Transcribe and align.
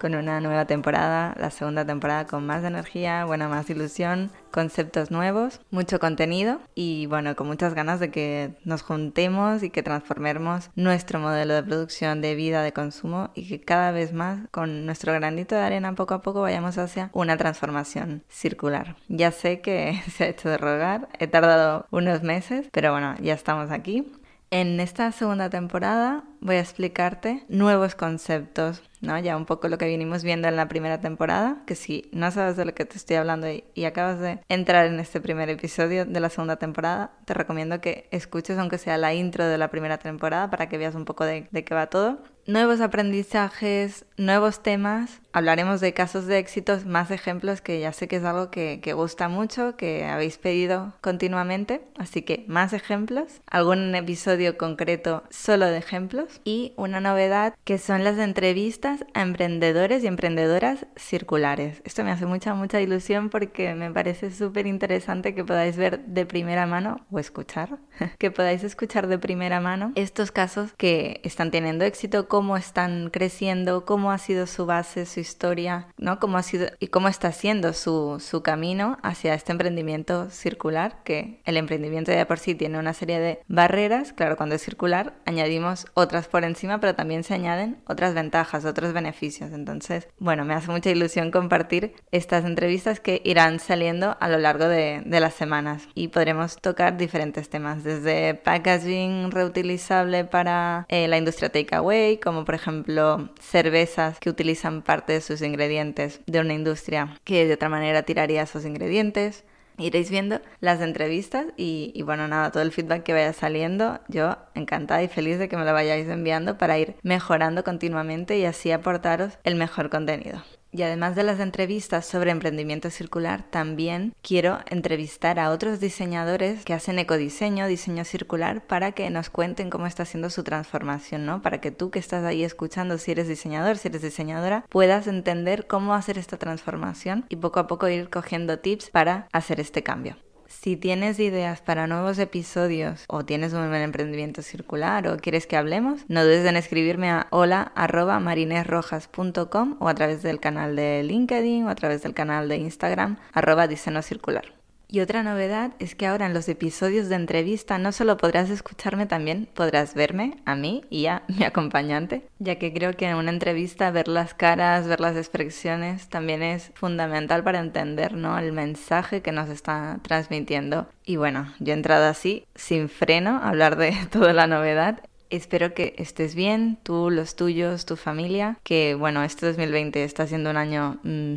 con 0.00 0.14
una 0.14 0.40
nueva 0.40 0.64
temporada, 0.66 1.34
la 1.38 1.50
segunda 1.50 1.84
temporada 1.84 2.26
con 2.26 2.46
más 2.46 2.64
energía, 2.64 3.24
bueno, 3.24 3.48
más 3.48 3.68
ilusión, 3.70 4.30
conceptos 4.50 5.10
nuevos, 5.10 5.60
mucho 5.70 5.98
contenido 5.98 6.60
y 6.74 7.06
bueno, 7.06 7.34
con 7.36 7.46
muchas 7.46 7.74
ganas 7.74 8.00
de 8.00 8.10
que 8.10 8.54
nos 8.64 8.82
juntemos 8.82 9.62
y 9.62 9.70
que 9.70 9.82
transformemos 9.82 10.70
nuestro 10.76 11.18
modelo 11.18 11.54
de 11.54 11.62
producción, 11.62 12.20
de 12.20 12.34
vida, 12.34 12.62
de 12.62 12.72
consumo 12.72 13.30
y 13.34 13.48
que 13.48 13.60
cada 13.60 13.90
vez 13.90 14.12
más 14.12 14.40
con 14.50 14.86
nuestro 14.86 15.12
granito 15.12 15.54
de 15.54 15.62
arena 15.62 15.94
poco 15.94 16.14
a 16.14 16.22
poco 16.22 16.42
vayamos 16.42 16.78
hacia 16.78 17.10
una 17.12 17.36
transformación 17.36 18.22
circular. 18.28 18.96
Ya 19.08 19.32
sé 19.32 19.60
que 19.60 20.00
se 20.10 20.24
ha 20.24 20.28
hecho 20.28 20.48
de 20.48 20.58
rogar, 20.58 21.08
he 21.18 21.26
tardado 21.26 21.86
unos 21.90 22.22
meses, 22.22 22.68
pero 22.72 22.92
bueno, 22.92 23.14
ya 23.20 23.34
estamos 23.34 23.70
aquí. 23.70 24.12
En 24.50 24.78
esta 24.78 25.10
segunda 25.10 25.50
temporada 25.50 26.22
voy 26.44 26.56
a 26.56 26.60
explicarte 26.60 27.42
nuevos 27.48 27.94
conceptos, 27.94 28.82
¿no? 29.00 29.18
Ya 29.18 29.34
un 29.34 29.46
poco 29.46 29.68
lo 29.68 29.78
que 29.78 29.86
vinimos 29.86 30.22
viendo 30.22 30.46
en 30.46 30.56
la 30.56 30.68
primera 30.68 31.00
temporada, 31.00 31.62
que 31.66 31.74
si 31.74 32.10
no 32.12 32.30
sabes 32.30 32.56
de 32.56 32.66
lo 32.66 32.74
que 32.74 32.84
te 32.84 32.98
estoy 32.98 33.16
hablando 33.16 33.48
y, 33.50 33.84
acabas 33.84 34.20
de 34.20 34.40
entrar 34.48 34.86
en 34.86 35.00
este 35.00 35.20
primer 35.20 35.48
episodio 35.48 36.04
de 36.04 36.20
la 36.20 36.28
segunda 36.28 36.56
temporada, 36.56 37.12
te 37.24 37.32
recomiendo 37.32 37.80
que 37.80 38.08
escuches 38.10 38.58
aunque 38.58 38.76
sea 38.76 38.98
la 38.98 39.14
intro 39.14 39.46
de 39.46 39.56
la 39.56 39.70
primera 39.70 39.98
temporada 39.98 40.50
para 40.50 40.68
que 40.68 40.76
veas 40.76 40.94
un 40.94 41.06
poco 41.06 41.24
de, 41.24 41.48
qué 41.50 41.74
va 41.74 41.88
todo. 41.88 42.18
Nuevos 42.46 42.82
aprendizajes, 42.82 44.04
nuevos 44.18 44.62
temas, 44.62 45.22
hablaremos 45.32 45.80
de 45.80 45.94
casos 45.94 46.26
de 46.26 46.38
éxitos, 46.38 46.84
más 46.84 47.10
ejemplos 47.10 47.62
que 47.62 47.80
ya 47.80 47.92
sé 47.94 48.06
que 48.06 48.16
es 48.16 48.24
algo 48.24 48.50
que 48.50 48.92
gusta 48.94 49.28
mucho, 49.28 49.78
que 49.78 50.04
habéis 50.04 50.36
pedido 50.36 50.92
continuamente, 51.00 51.86
así 51.96 52.20
que 52.20 52.44
más 52.46 52.74
ejemplos, 52.74 53.40
algún 53.46 53.94
episodio 53.94 54.58
concreto 54.58 55.24
solo 55.30 55.64
de 55.66 55.78
ejemplos 55.78 56.33
y 56.44 56.72
una 56.76 57.00
novedad 57.00 57.54
que 57.64 57.78
son 57.78 58.04
las 58.04 58.18
entrevistas 58.18 59.04
a 59.14 59.22
emprendedores 59.22 60.02
y 60.02 60.06
emprendedoras 60.06 60.86
circulares. 60.96 61.80
Esto 61.84 62.04
me 62.04 62.10
hace 62.10 62.26
mucha, 62.26 62.54
mucha 62.54 62.80
ilusión 62.80 63.30
porque 63.30 63.74
me 63.74 63.90
parece 63.90 64.30
súper 64.30 64.66
interesante 64.66 65.34
que 65.34 65.44
podáis 65.44 65.76
ver 65.76 66.00
de 66.06 66.26
primera 66.26 66.66
mano 66.66 67.04
o 67.10 67.18
escuchar, 67.18 67.78
que 68.18 68.30
podáis 68.30 68.64
escuchar 68.64 69.06
de 69.06 69.18
primera 69.18 69.60
mano 69.60 69.92
estos 69.94 70.30
casos 70.30 70.72
que 70.76 71.20
están 71.24 71.50
teniendo 71.50 71.84
éxito, 71.84 72.28
cómo 72.28 72.56
están 72.56 73.10
creciendo, 73.10 73.84
cómo 73.84 74.10
ha 74.10 74.18
sido 74.18 74.46
su 74.46 74.66
base, 74.66 75.06
su 75.06 75.20
historia, 75.20 75.88
¿no? 75.98 76.18
Cómo 76.18 76.38
ha 76.38 76.42
sido 76.42 76.68
y 76.80 76.88
cómo 76.88 77.08
está 77.08 77.32
siendo 77.32 77.72
su, 77.72 78.20
su 78.20 78.42
camino 78.42 78.98
hacia 79.02 79.34
este 79.34 79.52
emprendimiento 79.52 80.30
circular, 80.30 81.02
que 81.04 81.40
el 81.44 81.56
emprendimiento 81.56 82.12
ya 82.12 82.26
por 82.26 82.38
sí 82.38 82.54
tiene 82.54 82.78
una 82.78 82.94
serie 82.94 83.20
de 83.20 83.40
barreras, 83.48 84.12
claro, 84.12 84.36
cuando 84.36 84.54
es 84.54 84.62
circular 84.62 85.14
añadimos 85.26 85.86
otras 85.94 86.23
por 86.28 86.44
encima, 86.44 86.80
pero 86.80 86.94
también 86.94 87.24
se 87.24 87.34
añaden 87.34 87.78
otras 87.86 88.14
ventajas, 88.14 88.64
otros 88.64 88.92
beneficios. 88.92 89.52
Entonces, 89.52 90.08
bueno, 90.18 90.44
me 90.44 90.54
hace 90.54 90.70
mucha 90.70 90.90
ilusión 90.90 91.30
compartir 91.30 91.94
estas 92.12 92.44
entrevistas 92.44 93.00
que 93.00 93.20
irán 93.24 93.60
saliendo 93.60 94.16
a 94.20 94.28
lo 94.28 94.38
largo 94.38 94.68
de, 94.68 95.02
las 95.14 95.34
semanas 95.34 95.88
y 95.94 96.08
podremos 96.08 96.56
tocar 96.56 96.96
diferentes 96.96 97.48
temas, 97.48 97.84
desde 97.84 98.34
packaging 98.34 99.30
reutilizable 99.30 100.24
para 100.24 100.86
eh, 100.88 101.06
la 101.06 101.16
industria 101.16 101.50
takeaway, 101.50 102.18
como 102.18 102.44
por 102.44 102.56
ejemplo 102.56 103.30
cervezas 103.40 104.18
que 104.18 104.28
utilizan 104.28 104.82
parte 104.82 105.12
de 105.12 105.20
sus 105.20 105.40
ingredientes 105.40 106.20
de 106.26 106.40
una 106.40 106.52
industria 106.52 107.16
que 107.24 107.46
de 107.46 107.54
otra 107.54 107.68
manera 107.68 108.02
tiraría 108.02 108.42
esos 108.42 108.64
ingredientes 108.64 109.44
Iréis 109.78 110.10
viendo 110.10 110.40
las 110.60 110.80
entrevistas 110.80 111.46
y, 111.56 112.00
bueno, 112.02 112.28
nada, 112.28 112.50
todo 112.50 112.62
el 112.62 112.72
feedback 112.72 113.02
que 113.02 113.12
vaya 113.12 113.32
saliendo, 113.32 114.00
yo 114.08 114.36
encantada 114.54 115.02
y 115.02 115.08
feliz 115.08 115.38
de 115.38 115.48
que 115.48 115.56
me 115.56 115.64
lo 115.64 115.72
vayáis 115.72 116.08
enviando 116.08 116.58
para 116.58 116.78
ir 116.78 116.96
mejorando 117.02 117.64
continuamente 117.64 118.38
y 118.38 118.44
así 118.44 118.70
aportaros 118.70 119.38
el 119.44 119.56
mejor 119.56 119.90
contenido. 119.90 120.42
Y 120.76 120.82
además 120.82 121.14
de 121.14 121.22
las 121.22 121.38
entrevistas 121.38 122.04
sobre 122.04 122.32
emprendimiento 122.32 122.90
circular, 122.90 123.44
también 123.48 124.12
quiero 124.22 124.58
entrevistar 124.66 125.38
a 125.38 125.50
otros 125.50 125.78
diseñadores 125.78 126.64
que 126.64 126.74
hacen 126.74 126.98
ecodiseño, 126.98 127.68
diseño 127.68 128.04
circular, 128.04 128.66
para 128.66 128.90
que 128.90 129.08
nos 129.08 129.30
cuenten 129.30 129.70
cómo 129.70 129.86
está 129.86 130.04
siendo 130.04 130.30
su 130.30 130.42
transformación, 130.42 131.26
¿no? 131.26 131.42
Para 131.42 131.60
que 131.60 131.70
tú 131.70 131.92
que 131.92 132.00
estás 132.00 132.24
ahí 132.24 132.42
escuchando, 132.42 132.98
si 132.98 133.12
eres 133.12 133.28
diseñador, 133.28 133.76
si 133.78 133.86
eres 133.86 134.02
diseñadora, 134.02 134.64
puedas 134.68 135.06
entender 135.06 135.68
cómo 135.68 135.94
hacer 135.94 136.18
esta 136.18 136.38
transformación 136.38 137.24
y 137.28 137.36
poco 137.36 137.60
a 137.60 137.68
poco 137.68 137.88
ir 137.88 138.10
cogiendo 138.10 138.58
tips 138.58 138.90
para 138.90 139.28
hacer 139.30 139.60
este 139.60 139.84
cambio. 139.84 140.16
Si 140.64 140.76
tienes 140.78 141.20
ideas 141.20 141.60
para 141.60 141.86
nuevos 141.86 142.18
episodios 142.18 143.04
o 143.08 143.22
tienes 143.22 143.52
un 143.52 143.74
emprendimiento 143.74 144.40
circular 144.40 145.06
o 145.06 145.18
quieres 145.18 145.46
que 145.46 145.58
hablemos, 145.58 146.06
no 146.08 146.24
dudes 146.24 146.46
en 146.46 146.56
escribirme 146.56 147.10
a 147.10 147.26
hola.marinesrojas.com 147.28 149.76
o 149.78 149.88
a 149.88 149.94
través 149.94 150.22
del 150.22 150.40
canal 150.40 150.74
de 150.74 151.02
LinkedIn 151.02 151.64
o 151.64 151.68
a 151.68 151.74
través 151.74 152.02
del 152.02 152.14
canal 152.14 152.48
de 152.48 152.56
Instagram 152.56 153.18
arroba 153.34 153.68
circular. 154.00 154.54
Y 154.94 155.00
otra 155.00 155.24
novedad 155.24 155.72
es 155.80 155.96
que 155.96 156.06
ahora 156.06 156.26
en 156.26 156.34
los 156.34 156.48
episodios 156.48 157.08
de 157.08 157.16
entrevista 157.16 157.78
no 157.78 157.90
solo 157.90 158.16
podrás 158.16 158.48
escucharme, 158.48 159.06
también 159.06 159.48
podrás 159.52 159.94
verme 159.94 160.36
a 160.44 160.54
mí 160.54 160.84
y 160.88 161.06
a 161.06 161.24
mi 161.26 161.42
acompañante, 161.42 162.22
ya 162.38 162.60
que 162.60 162.72
creo 162.72 162.92
que 162.92 163.06
en 163.06 163.16
una 163.16 163.32
entrevista 163.32 163.90
ver 163.90 164.06
las 164.06 164.34
caras, 164.34 164.86
ver 164.86 165.00
las 165.00 165.16
expresiones 165.16 166.08
también 166.10 166.44
es 166.44 166.70
fundamental 166.74 167.42
para 167.42 167.58
entender 167.58 168.12
¿no? 168.14 168.38
el 168.38 168.52
mensaje 168.52 169.20
que 169.20 169.32
nos 169.32 169.48
está 169.48 169.98
transmitiendo. 170.02 170.86
Y 171.04 171.16
bueno, 171.16 171.52
yo 171.58 171.72
he 171.72 171.76
entrado 171.76 172.06
así, 172.06 172.46
sin 172.54 172.88
freno, 172.88 173.30
a 173.30 173.48
hablar 173.48 173.74
de 173.74 173.96
toda 174.12 174.32
la 174.32 174.46
novedad 174.46 175.02
Espero 175.30 175.74
que 175.74 175.96
estés 175.98 176.36
bien, 176.36 176.78
tú, 176.84 177.10
los 177.10 177.34
tuyos, 177.34 177.86
tu 177.86 177.96
familia, 177.96 178.58
que 178.62 178.94
bueno, 178.94 179.24
este 179.24 179.46
2020 179.46 180.04
está 180.04 180.28
siendo 180.28 180.50
un 180.50 180.56
año 180.56 181.00
mm, 181.02 181.36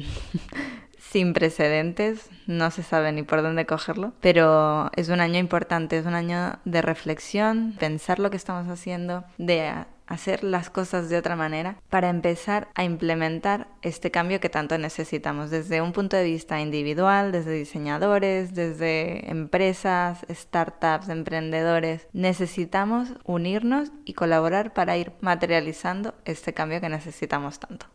sin 1.09 1.33
precedentes, 1.33 2.29
no 2.47 2.71
se 2.71 2.83
sabe 2.83 3.11
ni 3.11 3.23
por 3.23 3.41
dónde 3.41 3.65
cogerlo, 3.65 4.13
pero 4.21 4.91
es 4.95 5.09
un 5.09 5.21
año 5.21 5.39
importante, 5.39 5.97
es 5.97 6.05
un 6.05 6.15
año 6.15 6.59
de 6.65 6.81
reflexión, 6.81 7.75
pensar 7.79 8.19
lo 8.19 8.29
que 8.29 8.37
estamos 8.37 8.67
haciendo, 8.67 9.23
de 9.37 9.73
hacer 10.07 10.43
las 10.43 10.69
cosas 10.69 11.09
de 11.09 11.17
otra 11.17 11.35
manera 11.35 11.77
para 11.89 12.09
empezar 12.09 12.69
a 12.75 12.83
implementar 12.83 13.67
este 13.81 14.09
cambio 14.09 14.39
que 14.39 14.49
tanto 14.49 14.77
necesitamos 14.77 15.49
desde 15.49 15.81
un 15.81 15.91
punto 15.91 16.15
de 16.15 16.23
vista 16.23 16.59
individual, 16.61 17.31
desde 17.31 17.51
diseñadores, 17.51 18.53
desde 18.53 19.29
empresas, 19.29 20.25
startups, 20.29 21.09
emprendedores. 21.09 22.07
Necesitamos 22.13 23.09
unirnos 23.25 23.91
y 24.05 24.13
colaborar 24.13 24.73
para 24.73 24.97
ir 24.97 25.11
materializando 25.19 26.15
este 26.25 26.53
cambio 26.53 26.81
que 26.81 26.89
necesitamos 26.89 27.59
tanto. 27.59 27.87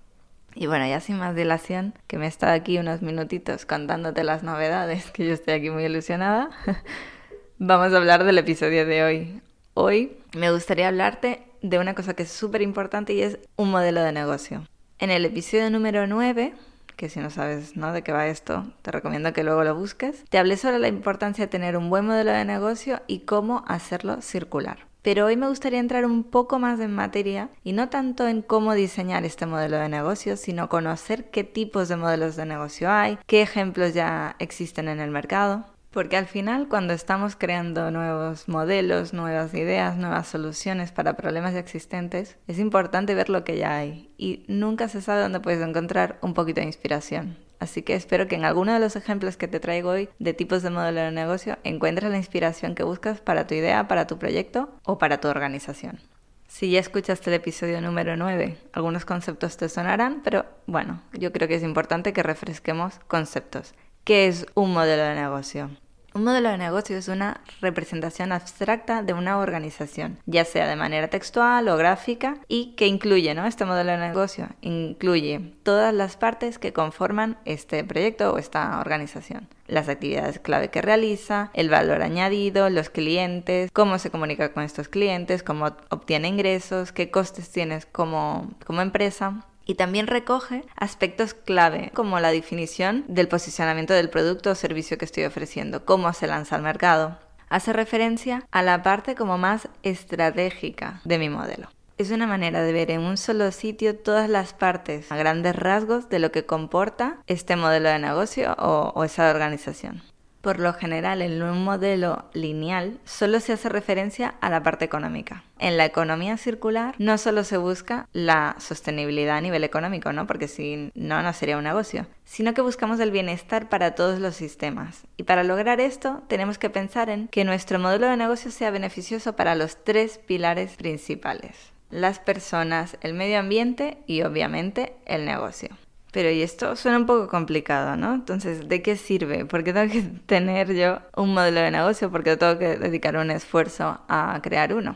Y 0.54 0.66
bueno, 0.66 0.86
ya 0.86 1.00
sin 1.00 1.18
más 1.18 1.34
dilación, 1.34 1.94
que 2.06 2.18
me 2.18 2.26
he 2.26 2.28
estado 2.28 2.52
aquí 2.52 2.78
unos 2.78 3.02
minutitos 3.02 3.64
contándote 3.66 4.24
las 4.24 4.42
novedades, 4.42 5.10
que 5.10 5.26
yo 5.26 5.32
estoy 5.32 5.54
aquí 5.54 5.70
muy 5.70 5.84
ilusionada, 5.84 6.50
vamos 7.58 7.92
a 7.92 7.96
hablar 7.96 8.24
del 8.24 8.38
episodio 8.38 8.86
de 8.86 9.04
hoy. 9.04 9.42
Hoy 9.74 10.18
me 10.36 10.50
gustaría 10.50 10.88
hablarte 10.88 11.42
de 11.62 11.78
una 11.78 11.94
cosa 11.94 12.14
que 12.14 12.24
es 12.24 12.30
súper 12.30 12.60
importante 12.60 13.14
y 13.14 13.22
es 13.22 13.38
un 13.56 13.70
modelo 13.70 14.02
de 14.02 14.12
negocio. 14.12 14.66
En 14.98 15.10
el 15.10 15.24
episodio 15.24 15.70
número 15.70 16.06
9, 16.06 16.54
que 16.96 17.08
si 17.08 17.20
no 17.20 17.30
sabes 17.30 17.74
de 17.74 18.02
qué 18.02 18.12
va 18.12 18.26
esto, 18.26 18.72
te 18.82 18.90
recomiendo 18.90 19.32
que 19.32 19.44
luego 19.44 19.64
lo 19.64 19.74
busques, 19.74 20.24
te 20.28 20.38
hablé 20.38 20.56
sobre 20.56 20.78
la 20.78 20.88
importancia 20.88 21.46
de 21.46 21.50
tener 21.50 21.76
un 21.76 21.90
buen 21.90 22.06
modelo 22.06 22.32
de 22.32 22.44
negocio 22.44 23.00
y 23.06 23.20
cómo 23.20 23.64
hacerlo 23.66 24.20
circular. 24.20 24.91
Pero 25.02 25.26
hoy 25.26 25.36
me 25.36 25.48
gustaría 25.48 25.80
entrar 25.80 26.06
un 26.06 26.22
poco 26.22 26.60
más 26.60 26.78
en 26.78 26.94
materia 26.94 27.50
y 27.64 27.72
no 27.72 27.88
tanto 27.88 28.28
en 28.28 28.40
cómo 28.40 28.72
diseñar 28.72 29.24
este 29.24 29.46
modelo 29.46 29.78
de 29.78 29.88
negocio, 29.88 30.36
sino 30.36 30.68
conocer 30.68 31.30
qué 31.30 31.42
tipos 31.42 31.88
de 31.88 31.96
modelos 31.96 32.36
de 32.36 32.46
negocio 32.46 32.88
hay, 32.88 33.18
qué 33.26 33.42
ejemplos 33.42 33.94
ya 33.94 34.36
existen 34.38 34.88
en 34.88 35.00
el 35.00 35.10
mercado. 35.10 35.66
Porque 35.90 36.16
al 36.16 36.26
final 36.26 36.68
cuando 36.68 36.94
estamos 36.94 37.36
creando 37.36 37.90
nuevos 37.90 38.48
modelos, 38.48 39.12
nuevas 39.12 39.52
ideas, 39.54 39.98
nuevas 39.98 40.28
soluciones 40.28 40.92
para 40.92 41.16
problemas 41.16 41.54
existentes, 41.54 42.38
es 42.46 42.58
importante 42.60 43.14
ver 43.14 43.28
lo 43.28 43.44
que 43.44 43.58
ya 43.58 43.76
hay 43.76 44.08
y 44.16 44.44
nunca 44.46 44.88
se 44.88 45.02
sabe 45.02 45.20
dónde 45.20 45.40
puedes 45.40 45.60
encontrar 45.60 46.18
un 46.22 46.32
poquito 46.32 46.60
de 46.60 46.68
inspiración. 46.68 47.36
Así 47.62 47.82
que 47.82 47.94
espero 47.94 48.26
que 48.26 48.34
en 48.34 48.44
alguno 48.44 48.74
de 48.74 48.80
los 48.80 48.96
ejemplos 48.96 49.36
que 49.36 49.46
te 49.46 49.60
traigo 49.60 49.90
hoy 49.90 50.08
de 50.18 50.34
tipos 50.34 50.64
de 50.64 50.70
modelo 50.70 51.00
de 51.00 51.12
negocio 51.12 51.58
encuentres 51.62 52.10
la 52.10 52.16
inspiración 52.16 52.74
que 52.74 52.82
buscas 52.82 53.20
para 53.20 53.46
tu 53.46 53.54
idea, 53.54 53.86
para 53.86 54.08
tu 54.08 54.18
proyecto 54.18 54.68
o 54.84 54.98
para 54.98 55.20
tu 55.20 55.28
organización. 55.28 56.00
Si 56.48 56.72
ya 56.72 56.80
escuchaste 56.80 57.30
el 57.30 57.34
episodio 57.34 57.80
número 57.80 58.16
9, 58.16 58.58
algunos 58.72 59.04
conceptos 59.04 59.58
te 59.58 59.68
sonarán, 59.68 60.22
pero 60.24 60.44
bueno, 60.66 61.02
yo 61.12 61.30
creo 61.30 61.46
que 61.46 61.54
es 61.54 61.62
importante 61.62 62.12
que 62.12 62.24
refresquemos 62.24 62.98
conceptos. 63.06 63.74
¿Qué 64.02 64.26
es 64.26 64.44
un 64.56 64.72
modelo 64.72 65.04
de 65.04 65.14
negocio? 65.14 65.70
Un 66.14 66.24
modelo 66.24 66.50
de 66.50 66.58
negocio 66.58 66.98
es 66.98 67.08
una 67.08 67.40
representación 67.62 68.32
abstracta 68.32 69.02
de 69.02 69.14
una 69.14 69.38
organización, 69.38 70.18
ya 70.26 70.44
sea 70.44 70.68
de 70.68 70.76
manera 70.76 71.08
textual 71.08 71.66
o 71.68 71.76
gráfica, 71.78 72.36
y 72.48 72.74
que 72.76 72.86
incluye, 72.86 73.34
¿no? 73.34 73.46
Este 73.46 73.64
modelo 73.64 73.92
de 73.92 73.98
negocio 73.98 74.48
incluye 74.60 75.54
todas 75.62 75.94
las 75.94 76.18
partes 76.18 76.58
que 76.58 76.74
conforman 76.74 77.38
este 77.46 77.82
proyecto 77.84 78.34
o 78.34 78.38
esta 78.38 78.78
organización. 78.80 79.48
Las 79.66 79.88
actividades 79.88 80.38
clave 80.38 80.68
que 80.68 80.82
realiza, 80.82 81.50
el 81.54 81.70
valor 81.70 82.02
añadido, 82.02 82.68
los 82.68 82.90
clientes, 82.90 83.70
cómo 83.72 83.98
se 83.98 84.10
comunica 84.10 84.52
con 84.52 84.64
estos 84.64 84.88
clientes, 84.88 85.42
cómo 85.42 85.70
obtiene 85.88 86.28
ingresos, 86.28 86.92
qué 86.92 87.10
costes 87.10 87.50
tienes 87.50 87.86
como, 87.86 88.50
como 88.66 88.82
empresa, 88.82 89.46
y 89.72 89.74
también 89.74 90.06
recoge 90.06 90.66
aspectos 90.76 91.32
clave 91.32 91.92
como 91.94 92.20
la 92.20 92.30
definición 92.30 93.06
del 93.08 93.26
posicionamiento 93.26 93.94
del 93.94 94.10
producto 94.10 94.50
o 94.50 94.54
servicio 94.54 94.98
que 94.98 95.06
estoy 95.06 95.24
ofreciendo, 95.24 95.86
cómo 95.86 96.12
se 96.12 96.26
lanza 96.26 96.56
al 96.56 96.62
mercado. 96.62 97.18
Hace 97.48 97.72
referencia 97.72 98.46
a 98.50 98.60
la 98.60 98.82
parte 98.82 99.14
como 99.14 99.38
más 99.38 99.70
estratégica 99.82 101.00
de 101.04 101.18
mi 101.18 101.30
modelo. 101.30 101.68
Es 101.96 102.10
una 102.10 102.26
manera 102.26 102.62
de 102.62 102.72
ver 102.74 102.90
en 102.90 103.00
un 103.00 103.16
solo 103.16 103.50
sitio 103.50 103.96
todas 103.96 104.28
las 104.28 104.52
partes 104.52 105.10
a 105.10 105.16
grandes 105.16 105.56
rasgos 105.56 106.10
de 106.10 106.18
lo 106.18 106.32
que 106.32 106.44
comporta 106.44 107.16
este 107.26 107.56
modelo 107.56 107.88
de 107.88 107.98
negocio 107.98 108.54
o, 108.58 108.92
o 108.94 109.04
esa 109.04 109.30
organización. 109.30 110.02
Por 110.42 110.58
lo 110.58 110.74
general, 110.74 111.22
en 111.22 111.40
un 111.40 111.62
modelo 111.62 112.24
lineal 112.34 112.98
solo 113.04 113.38
se 113.38 113.52
hace 113.52 113.68
referencia 113.68 114.34
a 114.40 114.50
la 114.50 114.64
parte 114.64 114.84
económica. 114.84 115.44
En 115.60 115.76
la 115.76 115.84
economía 115.84 116.36
circular 116.36 116.96
no 116.98 117.16
solo 117.16 117.44
se 117.44 117.58
busca 117.58 118.08
la 118.12 118.56
sostenibilidad 118.58 119.36
a 119.36 119.40
nivel 119.40 119.62
económico, 119.62 120.12
¿no? 120.12 120.26
Porque 120.26 120.48
si 120.48 120.90
no, 120.96 121.22
no 121.22 121.32
sería 121.32 121.58
un 121.58 121.62
negocio, 121.62 122.06
sino 122.24 122.54
que 122.54 122.60
buscamos 122.60 122.98
el 122.98 123.12
bienestar 123.12 123.68
para 123.68 123.94
todos 123.94 124.18
los 124.18 124.34
sistemas. 124.34 125.04
Y 125.16 125.22
para 125.22 125.44
lograr 125.44 125.80
esto, 125.80 126.24
tenemos 126.26 126.58
que 126.58 126.70
pensar 126.70 127.08
en 127.08 127.28
que 127.28 127.44
nuestro 127.44 127.78
modelo 127.78 128.08
de 128.08 128.16
negocio 128.16 128.50
sea 128.50 128.72
beneficioso 128.72 129.36
para 129.36 129.54
los 129.54 129.84
tres 129.84 130.18
pilares 130.18 130.74
principales. 130.74 131.72
Las 131.90 132.18
personas, 132.18 132.96
el 133.00 133.14
medio 133.14 133.38
ambiente 133.38 133.98
y 134.08 134.22
obviamente 134.22 134.94
el 135.06 135.24
negocio. 135.24 135.68
Pero 136.12 136.30
y 136.30 136.42
esto 136.42 136.76
suena 136.76 136.98
un 136.98 137.06
poco 137.06 137.26
complicado, 137.26 137.96
¿no? 137.96 138.14
Entonces, 138.14 138.68
¿de 138.68 138.82
qué 138.82 138.96
sirve? 138.96 139.46
¿Por 139.46 139.64
qué 139.64 139.72
tengo 139.72 139.90
que 139.90 140.02
tener 140.26 140.74
yo 140.74 141.00
un 141.16 141.34
modelo 141.34 141.60
de 141.60 141.70
negocio? 141.70 142.10
¿Por 142.10 142.22
qué 142.22 142.36
tengo 142.36 142.58
que 142.58 142.76
dedicar 142.76 143.16
un 143.16 143.30
esfuerzo 143.30 144.00
a 144.08 144.38
crear 144.42 144.74
uno? 144.74 144.94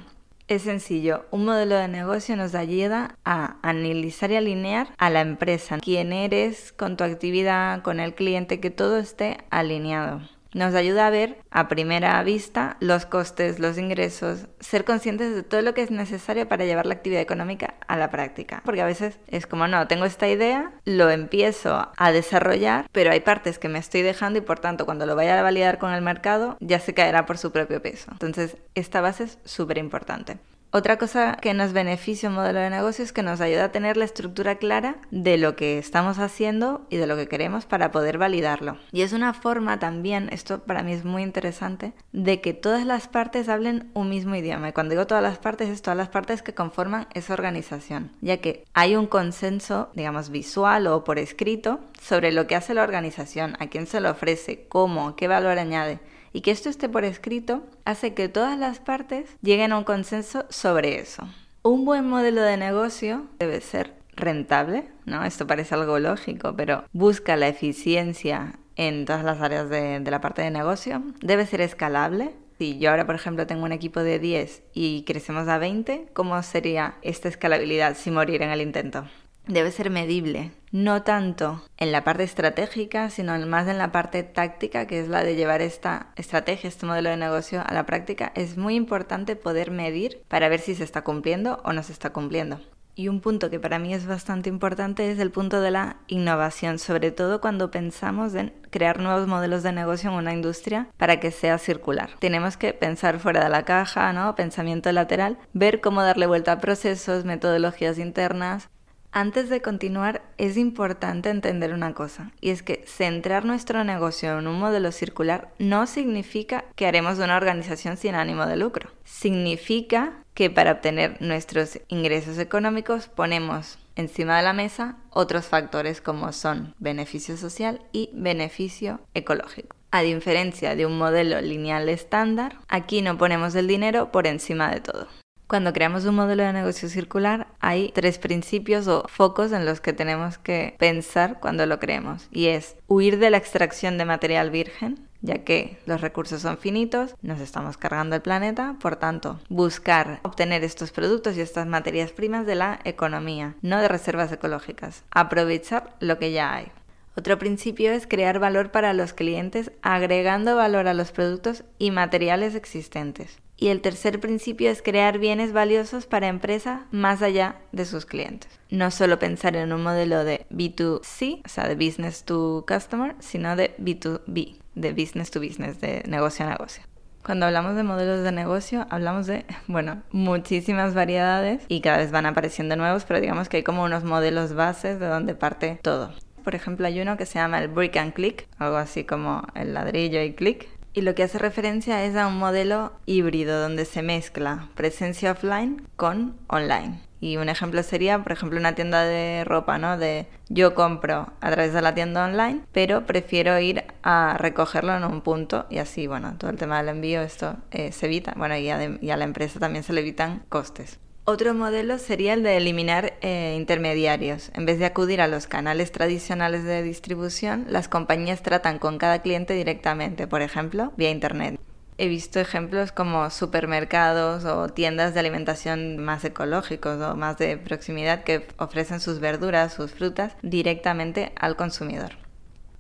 Es 0.49 0.63
sencillo, 0.63 1.25
un 1.33 1.45
modelo 1.45 1.75
de 1.75 1.89
negocio 1.89 2.37
nos 2.37 2.55
ayuda 2.55 3.17
a 3.25 3.57
analizar 3.63 4.31
y 4.31 4.37
alinear 4.37 4.89
a 4.97 5.11
la 5.11 5.21
empresa, 5.21 5.79
quién 5.83 6.13
eres 6.13 6.73
con 6.73 6.97
tu 6.97 7.03
actividad, 7.03 7.83
con 7.83 7.99
el 7.99 8.15
cliente, 8.15 8.61
que 8.61 8.71
todo 8.71 8.99
esté 8.99 9.39
alineado. 9.51 10.21
Nos 10.57 10.75
ayuda 10.75 11.07
a 11.07 11.11
ver 11.11 11.37
a 11.51 11.69
primera 11.69 12.23
vista 12.23 12.79
los 12.81 13.05
costes, 13.05 13.59
los 13.59 13.77
ingresos, 13.77 14.47
ser 14.59 14.87
conscientes 14.87 15.35
de 15.35 15.43
todo 15.43 15.61
lo 15.61 15.75
que 15.75 15.83
es 15.83 15.91
necesario 15.91 16.49
para 16.49 16.65
llevar 16.65 16.87
la 16.87 16.95
actividad 16.95 17.21
económica 17.21 17.75
a 17.87 17.99
la 17.99 18.11
práctica. 18.11 18.63
Porque 18.65 18.81
a 18.81 18.87
veces 18.87 19.19
es 19.27 19.47
como, 19.47 19.69
no, 19.69 19.87
tengo 19.87 20.07
esta 20.07 20.27
idea, 20.29 20.73
lo 20.87 21.11
empiezo 21.11 21.93
a 21.95 22.11
desarrollar, 22.11 22.87
pero 22.91 23.11
hay 23.11 23.21
partes 23.21 23.59
que 23.59 23.69
me 23.69 23.79
estoy 23.79 24.01
dejando 24.01 24.39
y 24.39 24.43
por 24.43 24.59
tanto 24.59 24.87
cuando 24.87 25.05
lo 25.05 25.15
vaya 25.15 25.39
a 25.39 25.43
validar 25.43 25.77
con 25.77 25.93
el 25.93 26.01
mercado 26.01 26.57
ya 26.61 26.81
se 26.81 26.95
caerá 26.95 27.27
por 27.27 27.37
su 27.37 27.53
propio 27.53 27.83
peso. 27.83 28.11
Entonces, 28.13 28.57
esta 28.75 29.03
base 29.03 29.25
es 29.25 29.39
súper 29.45 29.77
importante. 29.77 30.39
Otra 30.77 30.99
cosa 30.99 31.39
que 31.41 31.55
nos 31.55 31.73
beneficia 31.73 32.29
un 32.29 32.35
modelo 32.35 32.61
de 32.61 32.69
negocio 32.69 33.03
es 33.03 33.15
que 33.15 33.23
nos 33.23 33.41
ayuda 33.41 33.65
a 33.65 33.73
tener 33.73 33.97
la 33.97 34.05
estructura 34.05 34.57
clara 34.57 34.97
de 35.11 35.39
lo 35.39 35.57
que 35.57 35.79
estamos 35.79 36.19
haciendo 36.19 36.87
y 36.91 36.99
de 36.99 37.07
lo 37.07 37.17
que 37.17 37.29
queremos 37.29 37.65
para 37.65 37.91
poder 37.91 38.19
validarlo. 38.19 38.77
Y 38.93 39.01
es 39.01 39.15
una 39.15 39.33
forma 39.33 39.79
también, 39.79 40.29
esto 40.33 40.59
para 40.59 40.83
mí 40.83 40.93
es 40.93 41.03
muy 41.03 41.23
interesante, 41.23 41.95
de 42.13 42.43
que 42.43 42.53
todas 42.53 42.85
las 42.85 43.09
partes 43.09 43.49
hablen 43.49 43.91
un 43.95 44.11
mismo 44.11 44.35
idioma. 44.35 44.69
Y 44.69 44.73
cuando 44.73 44.91
digo 44.91 45.07
todas 45.07 45.23
las 45.23 45.39
partes, 45.39 45.71
es 45.71 45.81
todas 45.81 45.97
las 45.97 46.11
partes 46.11 46.43
que 46.43 46.53
conforman 46.53 47.07
esa 47.15 47.33
organización, 47.33 48.11
ya 48.21 48.37
que 48.43 48.63
hay 48.75 48.97
un 48.97 49.07
consenso, 49.07 49.89
digamos, 49.95 50.29
visual 50.29 50.89
o 50.89 51.05
por 51.05 51.19
escrito 51.19 51.81
sobre 52.03 52.33
lo 52.33 52.47
que 52.47 52.55
hace 52.55 52.75
la 52.75 52.83
organización, 52.83 53.57
a 53.61 53.69
quién 53.69 53.87
se 53.87 54.01
lo 54.01 54.11
ofrece, 54.11 54.67
cómo, 54.69 55.17
qué 55.17 55.27
valor 55.27 55.59
añade 55.59 56.01
y 56.37 56.43
que 56.43 56.51
esto 56.51 56.69
esté 56.69 56.91
por 56.91 57.07
escrito 57.07 57.63
hace 57.87 58.13
que 58.13 58.29
todas 58.29 58.59
las 58.59 58.79
partes 58.79 59.27
lleguen 59.41 59.73
a 59.73 59.79
un 59.79 59.85
consenso 59.85 60.45
sobre 60.51 60.99
eso. 60.99 61.27
Un 61.63 61.87
buen 61.87 62.07
modelo 62.07 62.43
de 62.43 62.59
negocio 62.59 63.25
debe 63.39 63.63
ser 63.63 63.95
rentable, 64.17 64.87
¿no? 65.07 65.25
Esto 65.25 65.47
parece 65.47 65.75
algo 65.75 65.99
lógico, 65.99 66.55
pero 66.55 66.85
busca 66.93 67.37
la 67.37 67.49
eficiencia 67.49 68.59
en 68.77 69.07
todas 69.07 69.25
las 69.25 69.41
áreas 69.41 69.71
de, 69.71 69.99
la 70.01 70.21
parte 70.21 70.43
de 70.43 70.51
negocio. 70.51 71.03
Debe 71.23 71.47
ser 71.47 71.63
escalable, 71.63 72.35
si 72.59 72.79
yo 72.79 72.91
ahora, 72.91 73.07
por 73.07 73.15
ejemplo, 73.15 73.47
tengo 73.47 73.65
un 73.65 73.73
equipo 73.73 74.01
de 74.01 74.19
10 74.19 74.63
y 74.75 75.05
crecemos 75.05 75.49
a 75.49 75.57
20, 75.57 76.09
¿cómo 76.13 76.43
sería 76.43 76.97
esta 77.01 77.31
escalabilidad 77.31 77.97
sin 77.97 78.13
morir 78.13 78.43
en 78.43 78.51
el 78.51 78.61
intento? 78.61 79.07
Debe 79.47 79.71
ser 79.71 79.91
medible, 79.91 80.53
no 80.73 81.03
tanto 81.03 81.63
en 81.77 81.93
la 81.93 82.05
parte 82.05 82.25
estratégica, 82.25 83.11
sino 83.11 83.39
más 83.47 83.69
en 83.69 83.79
la 83.79 83.93
parte 83.93 84.23
táctica, 84.23 84.87
que 84.87 85.01
es 85.01 85.09
la 85.09 85.23
de 85.23 85.37
llevar 85.37 85.63
esta 85.63 86.09
estrategia, 86.17 86.69
este 86.69 86.87
modelo 86.87 87.11
de 87.11 87.17
negocio 87.17 87.63
a 87.65 87.73
la 87.73 87.87
práctica. 87.87 88.33
Es 88.35 88.57
muy 88.57 88.75
importante 88.75 89.37
poder 89.37 89.71
medir 89.71 90.23
para 90.29 90.49
ver 90.49 90.61
si 90.61 90.75
se 90.75 90.85
está 90.85 91.03
cumpliendo 91.03 91.61
o 91.65 91.73
no 91.73 91.83
se 91.83 91.93
está 91.93 92.11
cumpliendo. 92.11 92.61
Y 92.99 93.09
un 93.09 93.21
punto 93.21 93.51
que 93.51 93.61
para 93.61 93.79
mí 93.79 93.93
es 93.93 94.07
bastante 94.07 94.49
importante 94.49 95.11
es 95.11 95.19
el 95.19 95.31
punto 95.31 95.61
de 95.61 95.71
la 95.71 95.97
innovación, 96.07 96.79
sobre 96.79 97.11
todo 97.11 97.43
cuando 97.43 97.71
pensamos 97.71 98.35
en 98.35 98.55
crear 98.71 99.01
nuevos 99.01 99.29
modelos 99.29 99.63
de 99.63 99.73
negocio 99.73 100.09
en 100.09 100.17
una 100.17 100.33
industria 100.33 100.89
para 100.97 101.21
que 101.21 101.31
sea 101.31 101.59
circular. 101.59 102.09
Tenemos 102.21 102.57
que 102.57 102.73
pensar 102.73 103.19
fuera 103.19 103.45
de 103.45 103.51
la 103.51 103.67
caja, 103.67 104.15
¿no? 104.15 104.35
Pensamiento 104.35 104.91
lateral, 104.93 105.37
ver 105.53 105.83
cómo 105.83 106.03
darle 106.03 106.27
vuelta 106.27 106.53
a 106.53 106.61
procesos, 106.61 107.27
metodologías 107.27 107.99
internas, 107.99 108.71
antes 109.17 109.49
de 109.49 109.63
continuar, 109.63 110.21
es 110.37 110.59
importante 110.59 111.31
entender 111.31 111.73
una 111.73 111.95
cosa, 111.95 112.33
y 112.43 112.51
es 112.51 112.63
que 112.63 112.85
centrar 112.87 113.47
nuestro 113.47 113.83
negocio 113.83 114.39
en 114.39 114.47
un 114.47 114.59
modelo 114.59 114.93
circular 114.93 115.55
no 115.59 115.87
significa 115.87 116.67
que 116.75 116.87
haremos 116.87 117.19
una 117.19 117.39
organización 117.39 117.97
sin 117.97 118.15
ánimo 118.15 118.45
de 118.45 118.59
lucro. 118.59 118.91
Significa 119.05 120.13
que 120.35 120.51
para 120.51 120.73
obtener 120.73 121.17
nuestros 121.23 121.81
ingresos 121.89 122.37
económicos 122.37 123.09
ponemos 123.09 123.79
encima 123.95 124.37
de 124.37 124.43
la 124.43 124.53
mesa 124.53 124.99
otros 125.09 125.47
factores 125.47 126.03
como 126.03 126.31
son 126.35 126.75
beneficio 126.79 127.39
social 127.39 127.81
y 127.93 128.11
beneficio 128.13 129.01
ecológico. 129.15 129.75
A 129.93 130.03
diferencia 130.03 130.77
de 130.77 130.85
un 130.85 130.99
modelo 130.99 131.41
lineal 131.41 131.89
estándar, 131.89 132.59
aquí 132.69 133.01
no 133.01 133.17
ponemos 133.17 133.55
el 133.55 133.67
dinero 133.67 134.13
por 134.13 134.27
encima 134.27 134.71
de 134.71 134.83
todo. 134.83 135.09
Cuando 135.47 135.73
creamos 135.73 136.05
un 136.07 136.17
modelo 136.17 136.43
de 136.43 136.53
negocio 136.53 136.89
circular, 136.89 137.47
hay 137.61 137.93
tres 137.95 138.19
principios 138.19 138.89
o 138.89 139.05
focos 139.07 139.53
en 139.53 139.65
los 139.65 139.81
que 139.81 139.93
tenemos 139.93 140.39
que 140.39 140.75
pensar 140.81 141.39
cuando 141.39 141.67
lo 141.67 141.79
creemos. 141.79 142.27
Y 142.33 142.47
es 142.47 142.75
huir 142.89 143.21
de 143.21 143.31
la 143.31 143.37
extracción 143.37 143.97
de 143.97 144.05
material 144.05 144.51
virgen, 144.51 145.07
ya 145.23 145.45
que 145.45 145.79
los 145.87 146.01
recursos 146.01 146.43
son 146.43 146.59
finitos, 146.59 147.15
nos 147.23 147.41
estamos 147.41 147.77
cargando 147.77 148.17
el 148.17 148.23
planeta, 148.23 148.75
por 148.81 148.97
tanto, 148.97 149.39
buscar 149.49 150.19
obtener 150.25 150.65
estos 150.65 150.91
productos 150.91 151.37
y 151.37 151.43
estas 151.43 151.69
materias 151.69 152.11
primas 152.11 152.45
de 152.45 152.57
la 152.57 152.81
economía, 152.83 153.55
no 153.63 153.81
de 153.81 153.87
reservas 153.87 154.33
ecológicas. 154.33 155.05
Aprovechar 155.13 155.95
lo 156.01 156.19
que 156.19 156.33
ya 156.33 156.55
hay. 156.55 156.73
Otro 157.17 157.39
principio 157.39 157.93
es 157.93 158.09
crear 158.09 158.41
valor 158.41 158.73
para 158.73 158.93
los 158.95 159.13
clientes 159.13 159.71
agregando 159.81 160.57
valor 160.57 160.89
a 160.89 160.95
los 160.95 161.13
productos 161.13 161.63
y 161.79 161.93
materiales 161.93 162.57
existentes. 162.57 163.39
Y 163.59 163.69
el 163.69 163.81
tercer 163.81 164.21
principio 164.21 164.71
es 164.71 164.83
crear 164.83 165.19
bienes 165.19 165.53
valiosos 165.53 166.07
para 166.07 166.29
empresas 166.29 166.83
más 166.91 167.23
allá 167.23 167.57
de 167.73 167.87
sus 167.87 168.05
clientes. 168.05 168.51
No 168.71 168.91
solo 168.91 169.19
pensar 169.19 169.57
en 169.57 169.73
un 169.73 169.83
modelo 169.83 170.25
de 170.25 170.47
B2C, 170.51 171.43
o 171.45 171.49
sea, 171.49 171.67
de 171.67 171.75
business 171.75 172.25
to 172.25 172.67
customer, 172.69 173.17
sino 173.19 173.57
de 173.57 173.75
B2B, 173.79 174.57
de 174.75 174.93
business 174.93 175.31
to 175.31 175.41
business, 175.41 175.81
de 175.81 176.03
negocio 176.07 176.45
a 176.45 176.51
negocio. 176.51 176.83
Cuando 177.25 177.47
hablamos 177.47 177.75
de 177.77 177.83
modelos 177.83 178.23
de 178.23 178.31
negocio, 178.31 178.87
hablamos 178.91 179.27
de, 179.27 179.47
bueno, 179.69 180.03
muchísimas 180.13 180.95
variedades 180.95 181.65
y 181.69 181.81
cada 181.81 181.97
vez 181.97 182.11
van 182.11 182.27
apareciendo 182.27 182.77
nuevos, 182.77 183.05
pero 183.05 183.21
digamos 183.21 183.49
que 183.49 183.57
hay 183.57 183.63
como 183.63 183.85
unos 183.85 184.05
modelos 184.05 184.55
bases 184.55 185.01
de 185.01 185.07
donde 185.07 185.35
parte 185.35 185.79
todo. 185.83 186.13
Por 186.45 186.55
ejemplo, 186.55 186.87
hay 186.87 187.01
uno 187.01 187.17
que 187.17 187.27
se 187.27 187.41
llama 187.41 187.59
el 187.59 187.67
brick 187.67 187.97
and 187.97 188.13
click, 188.13 188.47
algo 188.59 188.77
así 188.77 189.03
como 189.03 189.45
el 189.57 189.75
ladrillo 189.75 190.23
y 190.23 190.35
click, 190.35 190.69
y 190.97 191.03
lo 191.03 191.15
que 191.15 191.23
hace 191.23 191.39
referencia 191.39 192.03
es 192.05 192.17
a 192.17 192.27
un 192.27 192.39
modelo 192.39 192.95
híbrido 193.05 193.61
donde 193.61 193.85
se 193.85 194.01
mezcla 194.01 194.71
presencia 194.75 195.33
offline 195.33 195.87
con 195.95 196.39
online. 196.47 197.03
Y 197.21 197.37
un 197.37 197.51
ejemplo 197.51 197.83
sería, 197.83 198.23
por 198.23 198.33
ejemplo, 198.33 198.59
una 198.59 198.75
tienda 198.75 199.05
de 199.05 199.45
ropa, 199.45 199.77
¿no? 199.77 199.99
De 199.99 200.27
yo 200.49 200.75
compro 200.75 201.35
a 201.43 201.51
través 201.51 201.75
de 201.75 201.83
la 201.83 201.95
tienda 201.95 202.25
online, 202.25 202.63
pero 202.73 203.05
prefiero 203.05 203.59
ir 203.59 203.85
a 204.03 204.39
recogerlo 204.39 204.97
en 204.97 205.05
un 205.05 205.21
punto 205.21 205.67
y 205.69 205.79
así, 205.79 206.07
bueno, 206.07 206.37
todo 206.39 206.51
el 206.51 206.57
tema 206.57 206.79
del 206.79 206.89
envío, 206.89 207.21
esto 207.21 207.57
eh, 207.73 207.93
se 207.93 208.07
evita, 208.07 208.33
bueno, 208.35 208.57
y 208.57 208.71
a, 208.71 208.83
y 208.99 209.11
a 209.11 209.19
la 209.19 209.25
empresa 209.25 209.61
también 209.61 209.85
se 209.85 209.93
le 209.93 210.01
evitan 210.01 210.45
costes. 210.49 210.99
Otro 211.29 211.55
modelo 211.55 211.99
sería 211.99 212.35
el 212.35 212.45
de 212.45 212.57
eliminar 212.57 213.15
eh, 213.21 213.55
intermediarios. 213.57 214.53
En 214.55 214.65
vez 214.65 214.79
de 214.79 214.85
acudir 214.85 215.21
a 215.21 215.27
los 215.27 215.49
canales 215.49 215.91
tradicionales 215.91 216.63
de 216.63 216.85
distribución, 216.85 217.67
las 217.69 217.89
compañías 217.89 218.45
tratan 218.45 218.79
con 218.79 218.97
cada 218.97 219.23
cliente 219.23 219.53
directamente, 219.55 220.29
por 220.29 220.41
ejemplo, 220.41 220.93
vía 220.97 221.11
Internet. 221.11 221.59
He 221.99 222.07
visto 222.07 222.39
ejemplos 222.39 222.93
como 222.93 223.29
supermercados 223.31 224.45
o 224.45 224.69
tiendas 224.69 225.15
de 225.15 225.21
alimentación 225.21 225.99
más 225.99 226.25
ecológicos 226.25 227.03
o 227.03 227.17
más 227.17 227.39
de 227.39 227.57
proximidad 227.57 228.23
que 228.23 228.47
ofrecen 228.59 229.01
sus 229.01 229.19
verduras, 229.19 229.75
sus 229.75 229.91
frutas 229.91 230.37
directamente 230.43 231.33
al 231.35 231.57
consumidor. 231.57 232.26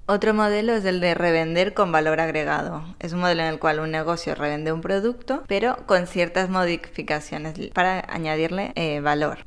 Otro 0.09 0.35
modelo 0.35 0.73
es 0.73 0.85
el 0.85 1.01
de 1.01 1.15
revender 1.15 1.75
con 1.75 1.91
valor 1.91 2.21
agregado. 2.21 2.85
Es 3.01 3.13
un 3.13 3.19
modelo 3.19 3.43
en 3.43 3.49
el 3.49 3.59
cual 3.59 3.81
un 3.81 3.91
negocio 3.91 4.37
revende 4.37 4.71
un 4.71 4.81
producto, 4.81 5.43
pero 5.49 5.85
con 5.87 6.07
ciertas 6.07 6.49
modificaciones 6.49 7.55
para 7.75 8.05
añadirle 8.09 8.71
eh, 8.77 9.01
valor. 9.01 9.39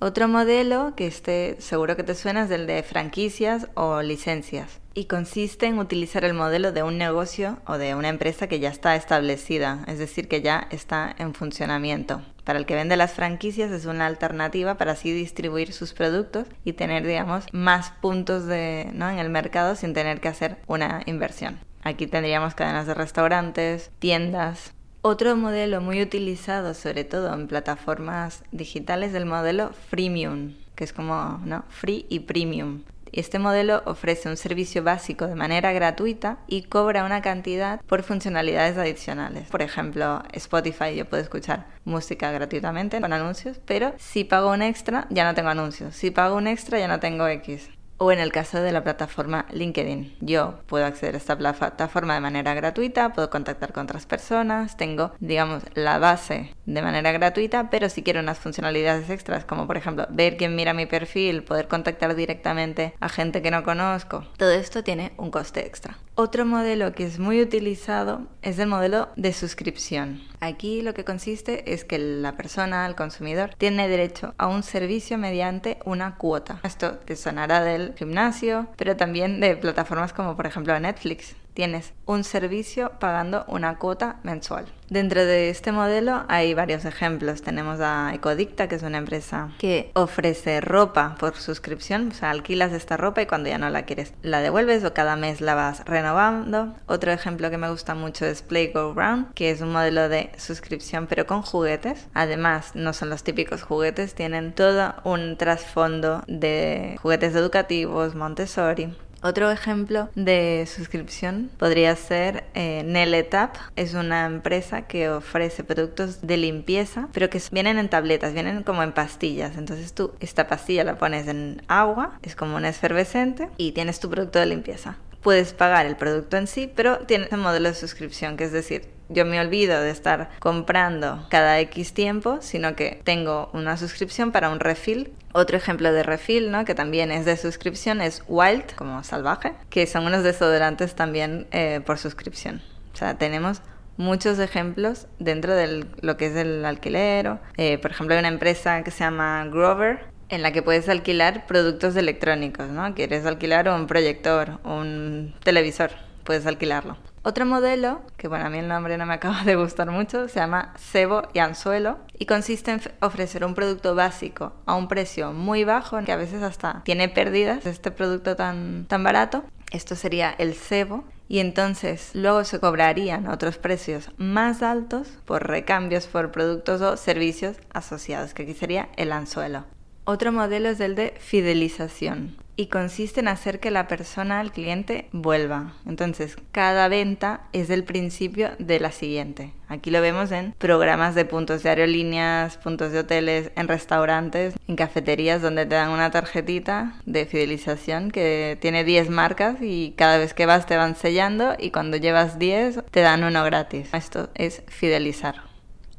Otro 0.00 0.28
modelo 0.28 0.92
que 0.96 1.06
esté 1.06 1.56
seguro 1.60 1.96
que 1.96 2.02
te 2.02 2.14
suena 2.14 2.44
es 2.44 2.50
el 2.50 2.66
de 2.66 2.82
franquicias 2.82 3.68
o 3.72 4.02
licencias 4.02 4.81
y 4.94 5.04
consiste 5.06 5.66
en 5.66 5.78
utilizar 5.78 6.24
el 6.24 6.34
modelo 6.34 6.72
de 6.72 6.82
un 6.82 6.98
negocio 6.98 7.58
o 7.66 7.78
de 7.78 7.94
una 7.94 8.08
empresa 8.08 8.46
que 8.46 8.60
ya 8.60 8.68
está 8.68 8.96
establecida, 8.96 9.84
es 9.86 9.98
decir, 9.98 10.28
que 10.28 10.42
ya 10.42 10.66
está 10.70 11.14
en 11.18 11.34
funcionamiento. 11.34 12.22
Para 12.44 12.58
el 12.58 12.66
que 12.66 12.74
vende 12.74 12.96
las 12.96 13.12
franquicias 13.12 13.70
es 13.70 13.86
una 13.86 14.06
alternativa 14.06 14.76
para 14.76 14.92
así 14.92 15.12
distribuir 15.12 15.72
sus 15.72 15.92
productos 15.92 16.46
y 16.64 16.72
tener, 16.72 17.06
digamos, 17.06 17.46
más 17.52 17.90
puntos 18.00 18.46
de, 18.46 18.90
¿no? 18.92 19.08
en 19.08 19.18
el 19.18 19.30
mercado 19.30 19.76
sin 19.76 19.94
tener 19.94 20.20
que 20.20 20.28
hacer 20.28 20.58
una 20.66 21.02
inversión. 21.06 21.60
Aquí 21.84 22.06
tendríamos 22.06 22.54
cadenas 22.54 22.86
de 22.86 22.94
restaurantes, 22.94 23.90
tiendas, 23.98 24.74
otro 25.04 25.34
modelo 25.34 25.80
muy 25.80 26.00
utilizado, 26.00 26.74
sobre 26.74 27.02
todo 27.02 27.34
en 27.34 27.48
plataformas 27.48 28.44
digitales, 28.52 29.10
es 29.10 29.16
el 29.16 29.26
modelo 29.26 29.72
freemium, 29.90 30.54
que 30.76 30.84
es 30.84 30.92
como 30.92 31.40
¿no? 31.44 31.64
free 31.70 32.06
y 32.08 32.20
premium. 32.20 32.82
Este 33.12 33.38
modelo 33.38 33.82
ofrece 33.84 34.30
un 34.30 34.38
servicio 34.38 34.82
básico 34.82 35.26
de 35.26 35.34
manera 35.34 35.72
gratuita 35.72 36.38
y 36.46 36.62
cobra 36.62 37.04
una 37.04 37.20
cantidad 37.20 37.80
por 37.82 38.02
funcionalidades 38.02 38.78
adicionales. 38.78 39.50
Por 39.50 39.60
ejemplo, 39.60 40.22
Spotify 40.32 40.96
yo 40.96 41.04
puedo 41.04 41.22
escuchar 41.22 41.66
música 41.84 42.32
gratuitamente 42.32 43.02
con 43.02 43.12
anuncios, 43.12 43.60
pero 43.66 43.92
si 43.98 44.24
pago 44.24 44.50
un 44.50 44.62
extra 44.62 45.06
ya 45.10 45.24
no 45.24 45.34
tengo 45.34 45.50
anuncios. 45.50 45.94
Si 45.94 46.10
pago 46.10 46.36
un 46.36 46.46
extra 46.46 46.78
ya 46.78 46.88
no 46.88 47.00
tengo 47.00 47.26
X 47.28 47.68
o 48.02 48.10
en 48.10 48.18
el 48.18 48.32
caso 48.32 48.60
de 48.60 48.72
la 48.72 48.82
plataforma 48.82 49.46
LinkedIn. 49.52 50.16
Yo 50.20 50.58
puedo 50.66 50.84
acceder 50.84 51.14
a 51.14 51.18
esta 51.18 51.38
plataforma 51.38 52.14
de 52.14 52.20
manera 52.20 52.52
gratuita, 52.52 53.12
puedo 53.12 53.30
contactar 53.30 53.72
con 53.72 53.84
otras 53.84 54.06
personas, 54.06 54.76
tengo, 54.76 55.12
digamos, 55.20 55.62
la 55.74 55.98
base 55.98 56.54
de 56.66 56.82
manera 56.82 57.12
gratuita, 57.12 57.70
pero 57.70 57.88
si 57.88 58.02
quiero 58.02 58.18
unas 58.18 58.40
funcionalidades 58.40 59.08
extras, 59.08 59.44
como 59.44 59.68
por 59.68 59.76
ejemplo 59.76 60.06
ver 60.10 60.36
quién 60.36 60.56
mira 60.56 60.74
mi 60.74 60.86
perfil, 60.86 61.44
poder 61.44 61.68
contactar 61.68 62.16
directamente 62.16 62.94
a 62.98 63.08
gente 63.08 63.40
que 63.40 63.52
no 63.52 63.62
conozco, 63.62 64.26
todo 64.36 64.50
esto 64.50 64.82
tiene 64.82 65.12
un 65.16 65.30
coste 65.30 65.64
extra. 65.64 65.96
Otro 66.14 66.44
modelo 66.44 66.92
que 66.92 67.06
es 67.06 67.18
muy 67.18 67.40
utilizado 67.40 68.26
es 68.42 68.58
el 68.58 68.66
modelo 68.66 69.08
de 69.16 69.32
suscripción. 69.32 70.20
Aquí 70.40 70.82
lo 70.82 70.92
que 70.92 71.06
consiste 71.06 71.72
es 71.72 71.84
que 71.84 71.98
la 71.98 72.36
persona, 72.36 72.86
el 72.86 72.94
consumidor, 72.94 73.54
tiene 73.56 73.88
derecho 73.88 74.34
a 74.36 74.46
un 74.46 74.62
servicio 74.62 75.16
mediante 75.16 75.78
una 75.86 76.16
cuota. 76.16 76.60
Esto 76.64 76.96
te 76.98 77.16
sonará 77.16 77.62
del 77.62 77.94
gimnasio, 77.96 78.66
pero 78.76 78.94
también 78.94 79.40
de 79.40 79.56
plataformas 79.56 80.12
como 80.12 80.36
por 80.36 80.44
ejemplo 80.44 80.78
Netflix 80.78 81.34
tienes 81.54 81.92
un 82.06 82.24
servicio 82.24 82.92
pagando 82.98 83.44
una 83.48 83.78
cuota 83.78 84.16
mensual. 84.22 84.66
Dentro 84.88 85.24
de 85.24 85.48
este 85.48 85.72
modelo 85.72 86.24
hay 86.28 86.52
varios 86.52 86.84
ejemplos. 86.84 87.40
Tenemos 87.40 87.80
a 87.80 88.12
Ecodicta, 88.14 88.68
que 88.68 88.74
es 88.74 88.82
una 88.82 88.98
empresa 88.98 89.50
que 89.58 89.90
ofrece 89.94 90.60
ropa 90.60 91.16
por 91.18 91.34
suscripción, 91.36 92.10
o 92.10 92.14
sea, 92.14 92.28
alquilas 92.28 92.72
esta 92.72 92.98
ropa 92.98 93.22
y 93.22 93.26
cuando 93.26 93.48
ya 93.48 93.56
no 93.56 93.70
la 93.70 93.86
quieres 93.86 94.12
la 94.22 94.40
devuelves 94.40 94.84
o 94.84 94.92
cada 94.92 95.16
mes 95.16 95.40
la 95.40 95.54
vas 95.54 95.82
renovando. 95.86 96.74
Otro 96.86 97.10
ejemplo 97.10 97.48
que 97.48 97.56
me 97.56 97.70
gusta 97.70 97.94
mucho 97.94 98.26
es 98.26 98.42
Play 98.42 98.70
Go 98.72 98.92
Round, 98.92 99.32
que 99.32 99.50
es 99.50 99.62
un 99.62 99.72
modelo 99.72 100.10
de 100.10 100.30
suscripción 100.36 101.06
pero 101.06 101.26
con 101.26 101.40
juguetes. 101.40 102.08
Además, 102.12 102.72
no 102.74 102.92
son 102.92 103.08
los 103.08 103.22
típicos 103.24 103.62
juguetes, 103.62 104.14
tienen 104.14 104.52
todo 104.52 104.94
un 105.04 105.38
trasfondo 105.38 106.22
de 106.26 106.98
juguetes 107.00 107.34
educativos, 107.34 108.14
Montessori. 108.14 108.94
Otro 109.22 109.52
ejemplo 109.52 110.08
de 110.16 110.66
suscripción 110.66 111.48
podría 111.56 111.94
ser 111.94 112.42
eh, 112.54 112.82
Neletap. 112.84 113.54
Es 113.76 113.94
una 113.94 114.26
empresa 114.26 114.82
que 114.82 115.10
ofrece 115.10 115.62
productos 115.62 116.26
de 116.26 116.36
limpieza, 116.36 117.08
pero 117.12 117.30
que 117.30 117.40
vienen 117.52 117.78
en 117.78 117.88
tabletas, 117.88 118.34
vienen 118.34 118.64
como 118.64 118.82
en 118.82 118.90
pastillas. 118.90 119.56
Entonces 119.56 119.94
tú 119.94 120.10
esta 120.18 120.48
pastilla 120.48 120.82
la 120.82 120.98
pones 120.98 121.28
en 121.28 121.62
agua, 121.68 122.18
es 122.22 122.34
como 122.34 122.56
un 122.56 122.64
efervescente 122.64 123.48
y 123.56 123.70
tienes 123.70 124.00
tu 124.00 124.10
producto 124.10 124.40
de 124.40 124.46
limpieza. 124.46 124.96
Puedes 125.20 125.52
pagar 125.52 125.86
el 125.86 125.94
producto 125.94 126.36
en 126.36 126.48
sí, 126.48 126.68
pero 126.74 126.98
tiene 126.98 127.28
un 127.30 127.38
modelo 127.38 127.68
de 127.68 127.76
suscripción, 127.76 128.36
que 128.36 128.42
es 128.42 128.50
decir, 128.50 128.88
yo 129.12 129.24
me 129.24 129.40
olvido 129.40 129.80
de 129.80 129.90
estar 129.90 130.30
comprando 130.38 131.26
cada 131.28 131.60
X 131.60 131.94
tiempo, 131.94 132.38
sino 132.40 132.74
que 132.76 133.00
tengo 133.04 133.50
una 133.52 133.76
suscripción 133.76 134.32
para 134.32 134.50
un 134.50 134.60
refill. 134.60 135.12
Otro 135.32 135.56
ejemplo 135.56 135.92
de 135.92 136.02
refill, 136.02 136.50
¿no? 136.50 136.64
que 136.64 136.74
también 136.74 137.10
es 137.10 137.24
de 137.24 137.36
suscripción, 137.36 138.00
es 138.00 138.22
Wild, 138.28 138.74
como 138.74 139.02
salvaje, 139.02 139.54
que 139.70 139.86
son 139.86 140.06
unos 140.06 140.24
desodorantes 140.24 140.94
también 140.94 141.46
eh, 141.52 141.80
por 141.84 141.98
suscripción. 141.98 142.62
O 142.92 142.96
sea, 142.96 143.16
tenemos 143.16 143.62
muchos 143.96 144.38
ejemplos 144.38 145.06
dentro 145.18 145.54
de 145.54 145.86
lo 146.00 146.16
que 146.16 146.26
es 146.26 146.36
el 146.36 146.64
alquiler. 146.64 147.38
Eh, 147.56 147.78
por 147.78 147.90
ejemplo, 147.90 148.14
hay 148.14 148.20
una 148.20 148.28
empresa 148.28 148.82
que 148.82 148.90
se 148.90 149.04
llama 149.04 149.46
Grover, 149.46 150.12
en 150.28 150.42
la 150.42 150.52
que 150.52 150.62
puedes 150.62 150.88
alquilar 150.88 151.46
productos 151.46 151.94
electrónicos, 151.96 152.68
¿no? 152.68 152.94
Quieres 152.94 153.26
alquilar 153.26 153.68
un 153.68 153.86
proyector, 153.86 154.60
un 154.64 155.34
televisor, 155.44 155.90
puedes 156.24 156.46
alquilarlo. 156.46 156.96
Otro 157.24 157.46
modelo, 157.46 158.02
que 158.16 158.26
bueno, 158.26 158.46
a 158.46 158.50
mí 158.50 158.58
el 158.58 158.66
nombre 158.66 158.98
no 158.98 159.06
me 159.06 159.14
acaba 159.14 159.44
de 159.44 159.54
gustar 159.54 159.90
mucho, 159.92 160.26
se 160.26 160.40
llama 160.40 160.74
cebo 160.76 161.22
y 161.32 161.38
anzuelo 161.38 161.98
y 162.18 162.26
consiste 162.26 162.72
en 162.72 162.80
ofrecer 163.00 163.44
un 163.44 163.54
producto 163.54 163.94
básico 163.94 164.52
a 164.66 164.74
un 164.74 164.88
precio 164.88 165.32
muy 165.32 165.62
bajo, 165.62 166.02
que 166.04 166.10
a 166.10 166.16
veces 166.16 166.42
hasta 166.42 166.82
tiene 166.84 167.08
pérdidas, 167.08 167.64
este 167.64 167.92
producto 167.92 168.34
tan, 168.34 168.86
tan 168.88 169.04
barato. 169.04 169.44
Esto 169.70 169.94
sería 169.94 170.34
el 170.36 170.54
cebo 170.54 171.04
y 171.28 171.38
entonces 171.38 172.10
luego 172.12 172.42
se 172.42 172.58
cobrarían 172.58 173.28
otros 173.28 173.56
precios 173.56 174.10
más 174.16 174.60
altos 174.60 175.08
por 175.24 175.46
recambios 175.46 176.08
por 176.08 176.32
productos 176.32 176.80
o 176.80 176.96
servicios 176.96 177.56
asociados, 177.72 178.34
que 178.34 178.42
aquí 178.42 178.54
sería 178.54 178.88
el 178.96 179.12
anzuelo. 179.12 179.64
Otro 180.04 180.32
modelo 180.32 180.70
es 180.70 180.80
el 180.80 180.96
de 180.96 181.14
fidelización 181.20 182.41
y 182.56 182.66
consiste 182.66 183.20
en 183.20 183.28
hacer 183.28 183.60
que 183.60 183.70
la 183.70 183.88
persona, 183.88 184.40
el 184.40 184.52
cliente, 184.52 185.08
vuelva. 185.12 185.72
Entonces, 185.86 186.36
cada 186.52 186.88
venta 186.88 187.42
es 187.52 187.70
el 187.70 187.84
principio 187.84 188.50
de 188.58 188.80
la 188.80 188.92
siguiente. 188.92 189.52
Aquí 189.68 189.90
lo 189.90 190.02
vemos 190.02 190.30
en 190.32 190.52
programas 190.58 191.14
de 191.14 191.24
puntos 191.24 191.62
de 191.62 191.70
aerolíneas, 191.70 192.58
puntos 192.58 192.92
de 192.92 193.00
hoteles, 193.00 193.52
en 193.56 193.68
restaurantes, 193.68 194.54
en 194.68 194.76
cafeterías 194.76 195.40
donde 195.40 195.64
te 195.64 195.74
dan 195.74 195.90
una 195.90 196.10
tarjetita 196.10 196.94
de 197.06 197.24
fidelización 197.24 198.10
que 198.10 198.58
tiene 198.60 198.84
10 198.84 199.08
marcas 199.08 199.56
y 199.62 199.94
cada 199.96 200.18
vez 200.18 200.34
que 200.34 200.46
vas 200.46 200.66
te 200.66 200.76
van 200.76 200.94
sellando 200.94 201.54
y 201.58 201.70
cuando 201.70 201.96
llevas 201.96 202.38
10 202.38 202.84
te 202.90 203.00
dan 203.00 203.24
uno 203.24 203.44
gratis. 203.44 203.88
Esto 203.94 204.28
es 204.34 204.62
fidelizar. 204.68 205.51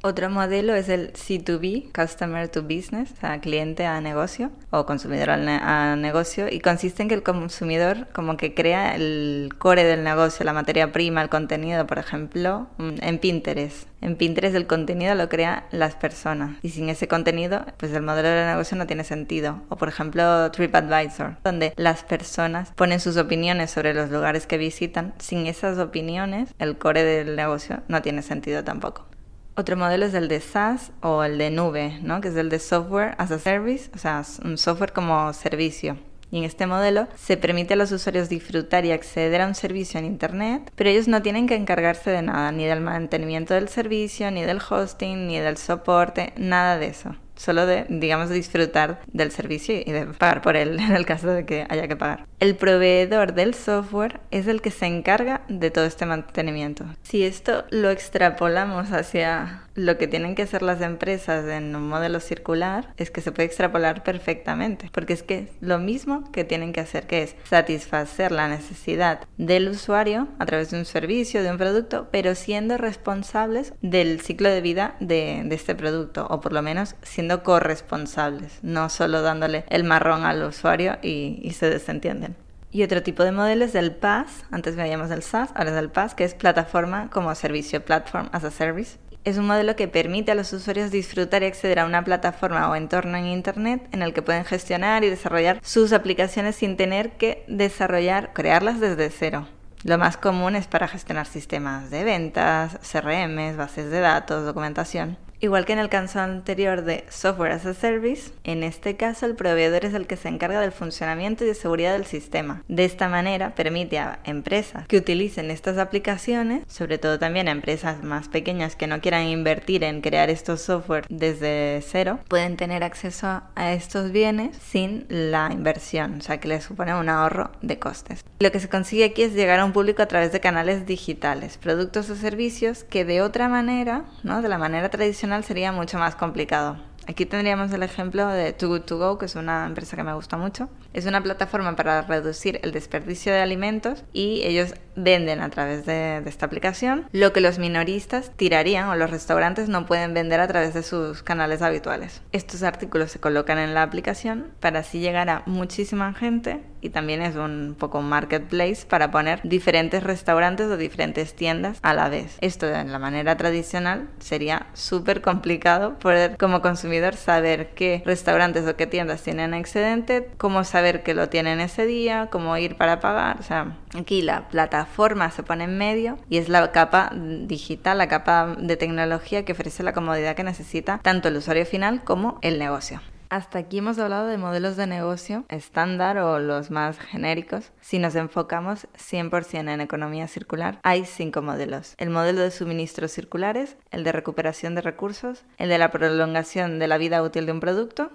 Otro 0.06 0.30
modelo 0.30 0.76
es 0.76 0.90
el 0.90 1.14
C2B, 1.14 1.94
Customer 1.94 2.50
to 2.50 2.64
Business, 2.64 3.14
o 3.14 3.22
sea, 3.22 3.40
cliente 3.40 3.86
a 3.86 4.02
negocio 4.02 4.52
o 4.70 4.86
consumidor 4.86 5.30
a 5.30 5.96
negocio, 5.96 6.48
y 6.52 6.60
consiste 6.60 7.04
en 7.04 7.08
que 7.08 7.16
el 7.16 7.24
consumidor 7.24 8.10
como 8.12 8.36
que 8.36 8.54
crea 8.54 8.96
el 8.96 9.52
core 9.58 9.86
del 9.86 10.04
negocio, 10.04 10.44
la 10.44 10.52
materia 10.52 10.92
prima, 10.92 11.22
el 11.22 11.30
contenido, 11.30 11.88
por 11.88 12.00
ejemplo, 12.00 12.68
mm, 12.80 12.96
en 13.00 13.18
Pinterest. 13.18 13.88
En 14.02 14.18
Pinterest 14.18 14.58
el 14.58 14.68
contenido 14.68 15.16
lo 15.16 15.30
crean 15.30 15.64
las 15.72 15.96
personas 15.96 16.58
y 16.62 16.72
sin 16.72 16.90
ese 16.90 17.08
contenido, 17.08 17.66
pues 17.78 17.94
el 17.94 18.02
modelo 18.02 18.28
de 18.28 18.46
negocio 18.46 18.76
no 18.76 18.86
tiene 18.86 19.06
sentido. 19.06 19.62
O 19.70 19.78
por 19.78 19.88
ejemplo 19.88 20.52
TripAdvisor, 20.52 21.38
donde 21.46 21.72
las 21.78 22.04
personas 22.04 22.74
ponen 22.76 23.00
sus 23.00 23.16
opiniones 23.16 23.72
sobre 23.72 23.94
los 23.94 24.12
lugares 24.12 24.48
que 24.48 24.58
visitan. 24.58 25.14
Sin 25.20 25.48
esas 25.48 25.78
opiniones, 25.78 26.54
el 26.60 26.78
core 26.78 27.06
del 27.06 27.38
negocio 27.38 27.84
no 27.88 28.02
tiene 28.02 28.22
sentido 28.22 28.66
tampoco. 28.66 29.13
Otro 29.56 29.78
modelo 29.78 30.06
es 30.06 30.16
el 30.16 30.30
de 30.30 30.40
SaaS 30.40 30.92
o 31.02 31.24
el 31.24 31.38
de 31.38 31.52
nube, 31.52 32.00
¿no? 32.02 32.22
que 32.22 32.30
es 32.30 32.36
el 32.36 32.50
de 32.50 32.58
Software 32.58 33.14
as 33.20 33.30
a 33.30 33.38
Service, 33.38 33.92
o 33.94 34.00
sea, 34.00 34.24
un 34.44 34.58
software 34.58 34.94
como 34.94 35.32
servicio. 35.34 35.98
Y 36.32 36.40
en 36.40 36.46
este 36.46 36.66
modelo 36.66 37.08
se 37.16 37.38
permite 37.38 37.76
a 37.76 37.78
los 37.78 37.92
usuarios 37.92 38.28
disfrutar 38.28 38.84
y 38.86 38.92
acceder 38.92 39.42
a 39.42 39.48
un 39.48 39.54
servicio 39.54 40.00
en 40.00 40.06
Internet, 40.06 40.72
pero 40.76 40.90
ellos 40.90 41.08
no 41.08 41.22
tienen 41.22 41.46
que 41.46 41.54
encargarse 41.54 42.10
de 42.10 42.24
nada, 42.24 42.52
ni 42.52 42.66
del 42.66 42.82
mantenimiento 42.82 43.54
del 43.54 43.70
servicio, 43.70 44.32
ni 44.32 44.42
del 44.42 44.58
hosting, 44.68 45.28
ni 45.28 45.38
del 45.38 45.58
soporte, 45.58 46.34
nada 46.36 46.80
de 46.80 46.88
eso. 46.88 47.16
Solo 47.36 47.68
de, 47.68 47.86
digamos, 47.90 48.32
disfrutar 48.32 49.02
del 49.08 49.30
servicio 49.30 49.76
y 49.76 49.92
de 49.92 50.08
pagar 50.08 50.42
por 50.42 50.56
él 50.56 50.80
en 50.80 50.96
el 50.96 51.06
caso 51.06 51.28
de 51.28 51.46
que 51.46 51.68
haya 51.70 51.88
que 51.88 51.96
pagar. 51.96 52.26
El 52.44 52.58
proveedor 52.58 53.36
del 53.36 53.54
software 53.54 54.20
es 54.30 54.48
el 54.48 54.62
que 54.62 54.70
se 54.70 54.86
encarga 54.86 55.44
de 55.48 55.72
todo 55.72 55.86
este 55.86 56.06
mantenimiento. 56.06 56.84
Si 57.02 57.24
esto 57.24 57.64
lo 57.70 57.90
extrapolamos 57.90 58.92
hacia 58.92 59.62
lo 59.76 59.98
que 59.98 60.08
tienen 60.08 60.36
que 60.36 60.42
hacer 60.44 60.62
las 60.62 60.82
empresas 60.82 61.48
en 61.48 61.74
un 61.74 61.88
modelo 61.88 62.20
circular, 62.20 62.94
es 62.98 63.12
que 63.12 63.22
se 63.22 63.32
puede 63.32 63.48
extrapolar 63.48 64.04
perfectamente, 64.04 64.90
porque 64.92 65.14
es 65.14 65.24
que 65.24 65.54
lo 65.62 65.80
mismo 65.80 66.30
que 66.32 66.44
tienen 66.44 66.74
que 66.74 66.82
hacer, 66.82 67.08
que 67.08 67.24
es 67.24 67.36
satisfacer 67.46 68.34
la 68.34 68.50
necesidad 68.50 69.22
del 69.38 69.70
usuario 69.70 70.28
a 70.38 70.46
través 70.46 70.72
de 70.72 70.80
un 70.80 70.86
servicio, 70.86 71.44
de 71.44 71.52
un 71.52 71.58
producto, 71.58 72.10
pero 72.12 72.36
siendo 72.36 72.78
responsables 72.78 73.74
del 73.82 74.20
ciclo 74.20 74.50
de 74.50 74.62
vida 74.62 74.96
de, 75.00 75.48
este 75.50 75.76
producto, 75.76 76.28
o 76.30 76.42
por 76.42 76.52
lo 76.52 76.62
menos 76.62 76.96
siendo 77.04 77.42
corresponsables, 77.42 78.60
no 78.64 78.90
solo 78.90 79.22
dándole 79.22 79.64
el 79.70 79.86
marrón 79.86 80.26
al 80.26 80.44
usuario 80.44 80.98
y 81.02 81.50
se 81.58 81.70
desentienden. 81.70 82.33
Y 82.74 82.82
otro 82.82 83.04
tipo 83.04 83.24
de 83.24 83.32
modelo 83.32 83.66
es 83.66 83.76
el 83.76 83.92
PaaS, 83.92 84.46
antes 84.50 84.76
veíamos 84.76 85.12
el 85.12 85.22
SaaS, 85.22 85.52
ahora 85.54 85.70
es 85.70 85.78
el 85.78 85.92
PaaS, 85.92 86.16
que 86.16 86.24
es 86.24 86.34
plataforma 86.34 87.08
como 87.12 87.34
servicio, 87.36 87.86
Platform 87.86 88.30
as 88.32 88.44
a 88.46 88.50
Service. 88.50 88.98
Es 89.24 89.38
un 89.38 89.46
modelo 89.46 89.76
que 89.76 89.88
permite 89.88 90.32
a 90.32 90.36
los 90.36 90.52
usuarios 90.54 90.90
disfrutar 90.90 91.44
y 91.44 91.46
acceder 91.46 91.78
a 91.78 91.86
una 91.86 92.04
plataforma 92.04 92.68
o 92.72 92.76
entorno 92.76 93.16
en 93.16 93.28
Internet 93.28 93.88
en 93.92 94.02
el 94.02 94.12
que 94.12 94.24
pueden 94.24 94.44
gestionar 94.44 95.04
y 95.04 95.12
desarrollar 95.12 95.60
sus 95.62 95.94
aplicaciones 95.94 96.56
sin 96.56 96.76
tener 96.76 97.12
que 97.12 97.46
desarrollar, 97.48 98.34
crearlas 98.34 98.80
desde 98.80 99.12
cero. 99.12 99.48
Lo 99.84 100.00
más 100.00 100.18
común 100.18 100.56
es 100.56 100.66
para 100.66 100.88
gestionar 100.88 101.28
sistemas 101.28 101.92
de 101.92 102.04
ventas, 102.04 102.80
CRMs, 102.92 103.56
bases 103.56 103.92
de 103.92 104.00
datos, 104.00 104.46
documentación. 104.46 105.20
Igual 105.44 105.66
que 105.66 105.74
en 105.74 105.80
el 105.80 105.90
caso 105.90 106.22
anterior 106.22 106.86
de 106.86 107.04
Software 107.10 107.52
as 107.52 107.66
a 107.66 107.74
Service, 107.74 108.32
en 108.46 108.64
este 108.64 108.96
caso 108.96 109.26
el 109.26 109.36
proveedor 109.36 109.84
es 109.84 109.94
el 109.94 110.08
que 110.08 110.16
se 110.16 110.30
encarga 110.30 110.62
del 110.62 110.72
funcionamiento 110.72 111.44
y 111.44 111.48
de 111.48 111.54
seguridad 111.54 111.92
del 111.92 112.06
sistema. 112.06 112.64
De 112.70 112.86
esta 112.86 113.10
manera 113.10 113.54
permite 113.54 114.00
a 114.00 114.20
empresas 114.24 114.88
que 114.88 114.96
utilicen 114.96 115.52
estas 115.52 115.80
aplicaciones, 115.80 116.64
sobre 116.70 116.98
todo 116.98 117.20
también 117.20 117.50
a 117.50 117.52
empresas 117.52 118.04
más 118.04 118.30
pequeñas 118.30 118.78
que 118.78 118.88
no 118.88 119.02
quieran 119.02 119.28
invertir 119.28 119.84
en 119.84 120.00
crear 120.00 120.30
estos 120.30 120.62
software 120.62 121.06
desde 121.10 121.84
cero, 121.86 122.20
pueden 122.30 122.56
tener 122.56 122.82
acceso 122.82 123.42
a 123.54 123.74
estos 123.74 124.14
bienes 124.14 124.56
sin 124.56 125.06
la 125.10 125.50
inversión, 125.52 126.20
o 126.20 126.22
sea 126.22 126.40
que 126.40 126.48
les 126.48 126.64
supone 126.64 126.96
un 126.96 127.10
ahorro 127.10 127.52
de 127.62 127.80
costes. 127.80 128.24
Lo 128.40 128.54
que 128.54 128.62
se 128.62 128.70
consigue 128.70 129.04
aquí 129.04 129.24
es 129.24 129.34
llegar 129.34 129.60
a 129.60 129.66
un 129.66 129.74
público 129.74 130.02
a 130.02 130.08
través 130.08 130.32
de 130.32 130.40
canales 130.40 130.86
digitales, 130.86 131.58
productos 131.58 132.10
o 132.10 132.16
servicios 132.16 132.86
que 132.86 133.04
de 133.04 133.22
otra 133.22 133.50
manera, 133.50 134.06
¿no? 134.24 134.42
de 134.42 134.48
la 134.48 134.58
manera 134.58 134.88
tradicional, 134.88 135.33
sería 135.42 135.72
mucho 135.72 135.98
más 135.98 136.16
complicado. 136.16 136.78
Aquí 137.06 137.26
tendríamos 137.26 137.72
el 137.74 137.84
ejemplo 137.84 138.28
de 138.28 138.54
Too 138.54 138.70
Good 138.70 138.82
To 138.84 138.98
Go, 138.98 139.18
que 139.18 139.26
es 139.26 139.36
una 139.36 139.66
empresa 139.66 139.98
que 139.98 140.04
me 140.04 140.14
gusta 140.14 140.38
mucho. 140.38 140.70
Es 140.94 141.06
una 141.06 141.22
plataforma 141.22 141.76
para 141.76 142.02
reducir 142.04 142.60
el 142.64 142.72
desperdicio 142.72 143.34
de 143.34 143.42
alimentos 143.42 144.06
y 144.14 144.42
ellos 144.44 144.76
venden 144.96 145.42
a 145.42 145.50
través 145.50 145.86
de, 145.86 146.24
esta 146.26 146.46
aplicación 146.46 147.08
lo 147.12 147.34
que 147.34 147.42
los 147.42 147.60
minoristas 147.60 148.32
tirarían 148.36 148.88
o 148.88 148.96
los 148.96 149.10
restaurantes 149.10 149.68
no 149.68 149.86
pueden 149.86 150.14
vender 150.14 150.40
a 150.40 150.48
través 150.48 150.74
de 150.74 150.84
sus 150.84 151.24
canales 151.24 151.62
habituales. 151.62 152.22
Estos 152.32 152.64
artículos 152.64 153.12
se 153.12 153.20
colocan 153.20 153.58
en 153.58 153.74
la 153.74 153.84
aplicación 153.84 154.52
para 154.60 154.80
así 154.80 155.00
llegar 155.00 155.30
a 155.30 155.44
muchísima 155.46 156.14
gente 156.14 156.62
y 156.84 156.90
también 156.90 157.22
es 157.22 157.36
un 157.36 157.76
poco 157.80 158.00
un 158.00 158.10
marketplace 158.10 158.86
para 158.88 159.10
poner 159.10 159.40
diferentes 159.44 160.04
restaurantes 160.04 160.68
o 160.68 160.78
diferentes 160.78 161.34
tiendas 161.34 161.80
a 161.82 161.94
la 161.94 162.10
vez. 162.10 162.38
Esto 162.42 162.68
en 162.68 162.92
la 162.92 163.00
manera 163.00 163.38
tradicional 163.38 164.10
sería 164.20 164.68
súper 164.74 165.22
complicado 165.22 165.98
poder 166.00 166.38
como 166.38 166.62
consumidor 166.62 167.16
saber 167.16 167.70
qué 167.74 168.04
restaurantes 168.06 168.68
o 168.68 168.76
qué 168.76 168.86
tiendas 168.86 169.24
tienen 169.24 169.54
excedente, 169.54 170.30
cómo 170.38 170.64
saber 170.66 171.04
que 171.04 171.14
lo 171.14 171.30
tienen 171.30 171.62
ese 171.62 171.86
día, 171.86 172.28
cómo 172.30 172.58
ir 172.58 172.76
para 172.76 173.00
pagar. 173.00 173.40
O 173.40 173.44
sea, 173.44 173.78
aquí 173.98 174.22
la 174.22 174.50
plataforma 174.50 175.32
se 175.32 175.44
pone 175.44 175.64
en 175.64 175.78
medio 175.78 176.20
y 176.30 176.38
es 176.38 176.50
la 176.50 176.72
capa 176.72 177.12
digital, 177.14 177.98
la 177.98 178.08
capa 178.08 178.56
de 178.60 178.76
tecnología 178.76 179.46
que 179.46 179.54
ofrece 179.54 179.84
la 179.84 179.94
comodidad 179.94 180.36
que 180.36 180.44
necesita 180.44 181.00
tanto 181.02 181.30
el 181.30 181.38
usuario 181.38 181.66
final 181.66 182.04
como 182.04 182.40
el 182.42 182.60
negocio. 182.60 183.00
Hasta 183.34 183.58
aquí 183.58 183.80
hemos 183.80 183.98
hablado 183.98 184.28
de 184.28 184.38
modelos 184.38 184.78
de 184.78 184.86
negocio 184.86 185.44
estándar 185.50 186.20
o 186.20 186.38
los 186.38 186.70
más 186.70 187.00
genéricos. 187.00 187.72
Si 187.82 187.98
nos 187.98 188.14
enfocamos 188.14 188.88
100% 188.96 189.74
en 189.74 189.82
economía 189.82 190.28
circular, 190.28 190.80
hay 190.84 191.04
cinco 191.06 191.42
modelos. 191.42 191.96
El 191.98 192.12
modelo 192.12 192.42
de 192.42 192.52
suministros 192.52 193.12
circulares, 193.12 193.76
el 193.90 194.04
de 194.04 194.12
recuperación 194.12 194.76
de 194.76 194.82
recursos, 194.82 195.46
el 195.58 195.70
de 195.70 195.80
la 195.80 195.90
prolongación 195.90 196.78
de 196.78 196.88
la 196.88 197.00
vida 197.00 197.24
útil 197.24 197.48
de 197.48 197.54
un 197.54 197.60
producto, 197.60 198.12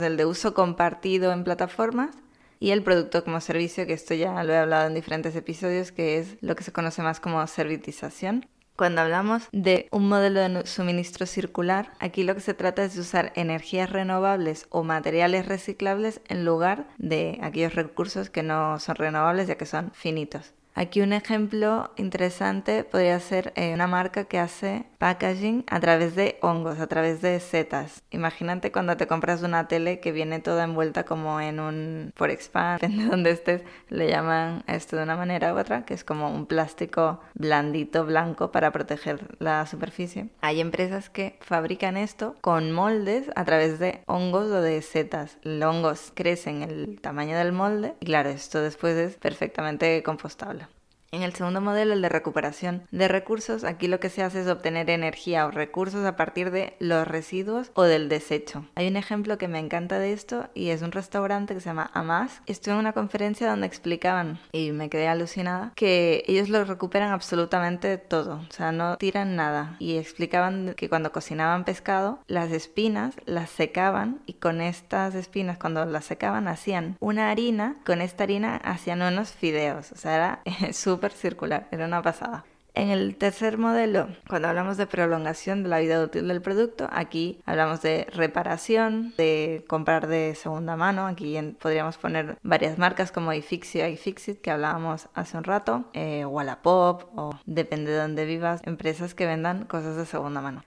el 0.00 0.16
de 0.16 0.26
uso 0.26 0.52
compartido 0.52 1.30
en 1.30 1.44
plataformas 1.44 2.16
y 2.58 2.72
el 2.72 2.82
producto 2.82 3.22
como 3.22 3.40
servicio, 3.40 3.86
que 3.86 3.92
esto 3.92 4.14
ya 4.14 4.42
lo 4.42 4.52
he 4.52 4.58
hablado 4.58 4.88
en 4.88 4.94
diferentes 4.94 5.36
episodios, 5.36 5.92
que 5.92 6.18
es 6.18 6.38
lo 6.40 6.56
que 6.56 6.64
se 6.64 6.72
conoce 6.72 7.02
más 7.02 7.20
como 7.20 7.46
servitización. 7.46 8.48
Cuando 8.76 9.00
hablamos 9.00 9.48
de 9.52 9.88
un 9.90 10.06
modelo 10.06 10.40
de 10.40 10.66
suministro 10.66 11.24
circular, 11.24 11.92
aquí 11.98 12.24
lo 12.24 12.34
que 12.34 12.42
se 12.42 12.52
trata 12.52 12.84
es 12.84 12.94
de 12.94 13.00
usar 13.00 13.32
energías 13.34 13.88
renovables 13.88 14.66
o 14.68 14.82
materiales 14.82 15.46
reciclables 15.46 16.20
en 16.28 16.44
lugar 16.44 16.86
de 16.98 17.38
aquellos 17.42 17.74
recursos 17.74 18.28
que 18.28 18.42
no 18.42 18.78
son 18.78 18.96
renovables 18.96 19.48
ya 19.48 19.56
que 19.56 19.64
son 19.64 19.92
finitos. 19.92 20.52
Aquí 20.78 21.00
un 21.00 21.14
ejemplo 21.14 21.90
interesante 21.96 22.84
podría 22.84 23.18
ser 23.18 23.54
eh, 23.56 23.72
una 23.72 23.86
marca 23.86 24.24
que 24.24 24.38
hace 24.38 24.84
packaging 24.98 25.64
a 25.68 25.80
través 25.80 26.14
de 26.14 26.38
hongos, 26.42 26.80
a 26.80 26.86
través 26.86 27.22
de 27.22 27.40
setas. 27.40 28.02
Imagínate 28.10 28.70
cuando 28.72 28.94
te 28.98 29.06
compras 29.06 29.42
una 29.42 29.68
tele 29.68 30.00
que 30.00 30.12
viene 30.12 30.38
toda 30.40 30.64
envuelta 30.64 31.04
como 31.04 31.40
en 31.40 31.60
un 31.60 32.12
por 32.14 32.30
expand, 32.30 32.78
depende 32.82 33.04
de 33.04 33.08
donde 33.08 33.30
estés, 33.30 33.62
le 33.88 34.10
llaman 34.10 34.64
esto 34.66 34.98
de 34.98 35.04
una 35.04 35.16
manera 35.16 35.54
u 35.54 35.58
otra, 35.58 35.86
que 35.86 35.94
es 35.94 36.04
como 36.04 36.30
un 36.30 36.44
plástico 36.44 37.20
blandito 37.32 38.04
blanco 38.04 38.52
para 38.52 38.70
proteger 38.70 39.34
la 39.38 39.64
superficie. 39.64 40.28
Hay 40.42 40.60
empresas 40.60 41.08
que 41.08 41.38
fabrican 41.40 41.96
esto 41.96 42.36
con 42.42 42.70
moldes 42.70 43.30
a 43.34 43.46
través 43.46 43.78
de 43.78 44.02
hongos 44.04 44.50
o 44.50 44.60
de 44.60 44.82
setas. 44.82 45.38
Los 45.42 45.74
hongos 45.74 46.12
crecen 46.14 46.62
el 46.62 47.00
tamaño 47.00 47.38
del 47.38 47.52
molde 47.52 47.94
y 48.00 48.04
claro, 48.04 48.28
esto 48.28 48.60
después 48.60 48.94
es 48.96 49.16
perfectamente 49.16 50.02
compostable. 50.02 50.65
En 51.12 51.22
el 51.22 51.34
segundo 51.34 51.60
modelo, 51.60 51.94
el 51.94 52.02
de 52.02 52.08
recuperación 52.08 52.82
de 52.90 53.08
recursos, 53.08 53.64
aquí 53.64 53.86
lo 53.86 54.00
que 54.00 54.10
se 54.10 54.22
hace 54.22 54.40
es 54.40 54.48
obtener 54.48 54.90
energía 54.90 55.46
o 55.46 55.50
recursos 55.50 56.04
a 56.04 56.16
partir 56.16 56.50
de 56.50 56.74
los 56.78 57.06
residuos 57.06 57.70
o 57.74 57.84
del 57.84 58.08
desecho. 58.08 58.64
Hay 58.74 58.88
un 58.88 58.96
ejemplo 58.96 59.38
que 59.38 59.48
me 59.48 59.58
encanta 59.58 59.98
de 59.98 60.12
esto 60.12 60.48
y 60.54 60.70
es 60.70 60.82
un 60.82 60.92
restaurante 60.92 61.54
que 61.54 61.60
se 61.60 61.68
llama 61.68 61.90
Amas. 61.94 62.42
Estuve 62.46 62.74
en 62.74 62.80
una 62.80 62.92
conferencia 62.92 63.48
donde 63.48 63.66
explicaban, 63.66 64.40
y 64.52 64.72
me 64.72 64.90
quedé 64.90 65.08
alucinada, 65.08 65.72
que 65.76 66.24
ellos 66.26 66.48
lo 66.48 66.64
recuperan 66.64 67.12
absolutamente 67.12 67.98
todo, 67.98 68.40
o 68.48 68.52
sea, 68.52 68.72
no 68.72 68.96
tiran 68.96 69.36
nada. 69.36 69.76
Y 69.78 69.98
explicaban 69.98 70.74
que 70.76 70.88
cuando 70.88 71.12
cocinaban 71.12 71.64
pescado, 71.64 72.18
las 72.26 72.50
espinas 72.50 73.14
las 73.24 73.50
secaban 73.50 74.20
y 74.26 74.34
con 74.34 74.60
estas 74.60 75.14
espinas, 75.14 75.58
cuando 75.58 75.84
las 75.84 76.04
secaban, 76.04 76.48
hacían 76.48 76.96
una 77.00 77.30
harina, 77.30 77.76
con 77.84 78.00
esta 78.00 78.24
harina 78.24 78.56
hacían 78.56 79.02
unos 79.02 79.30
fideos, 79.32 79.92
o 79.92 79.96
sea, 79.96 80.14
era 80.14 80.40
súper 80.96 81.12
circular, 81.12 81.68
era 81.70 81.84
una 81.84 82.00
pasada. 82.00 82.44
En 82.74 82.90
el 82.90 83.16
tercer 83.16 83.56
modelo, 83.56 84.08
cuando 84.28 84.48
hablamos 84.48 84.76
de 84.76 84.86
prolongación 84.86 85.62
de 85.62 85.68
la 85.70 85.78
vida 85.78 86.02
útil 86.02 86.28
del 86.28 86.42
producto, 86.42 86.88
aquí 86.90 87.40
hablamos 87.46 87.80
de 87.80 88.06
reparación, 88.12 89.14
de 89.16 89.64
comprar 89.66 90.06
de 90.06 90.34
segunda 90.34 90.76
mano. 90.76 91.06
Aquí 91.06 91.38
podríamos 91.58 91.96
poner 91.96 92.36
varias 92.42 92.76
marcas 92.78 93.12
como 93.12 93.32
iFixit, 93.32 93.82
iFixit, 93.82 94.40
que 94.42 94.50
hablábamos 94.50 95.08
hace 95.14 95.38
un 95.38 95.44
rato, 95.44 95.84
eh, 95.94 96.26
Wallapop 96.26 97.04
o 97.16 97.38
depende 97.46 97.92
de 97.92 97.98
dónde 97.98 98.26
vivas, 98.26 98.60
empresas 98.64 99.14
que 99.14 99.24
vendan 99.24 99.64
cosas 99.64 99.96
de 99.96 100.04
segunda 100.04 100.42
mano. 100.42 100.62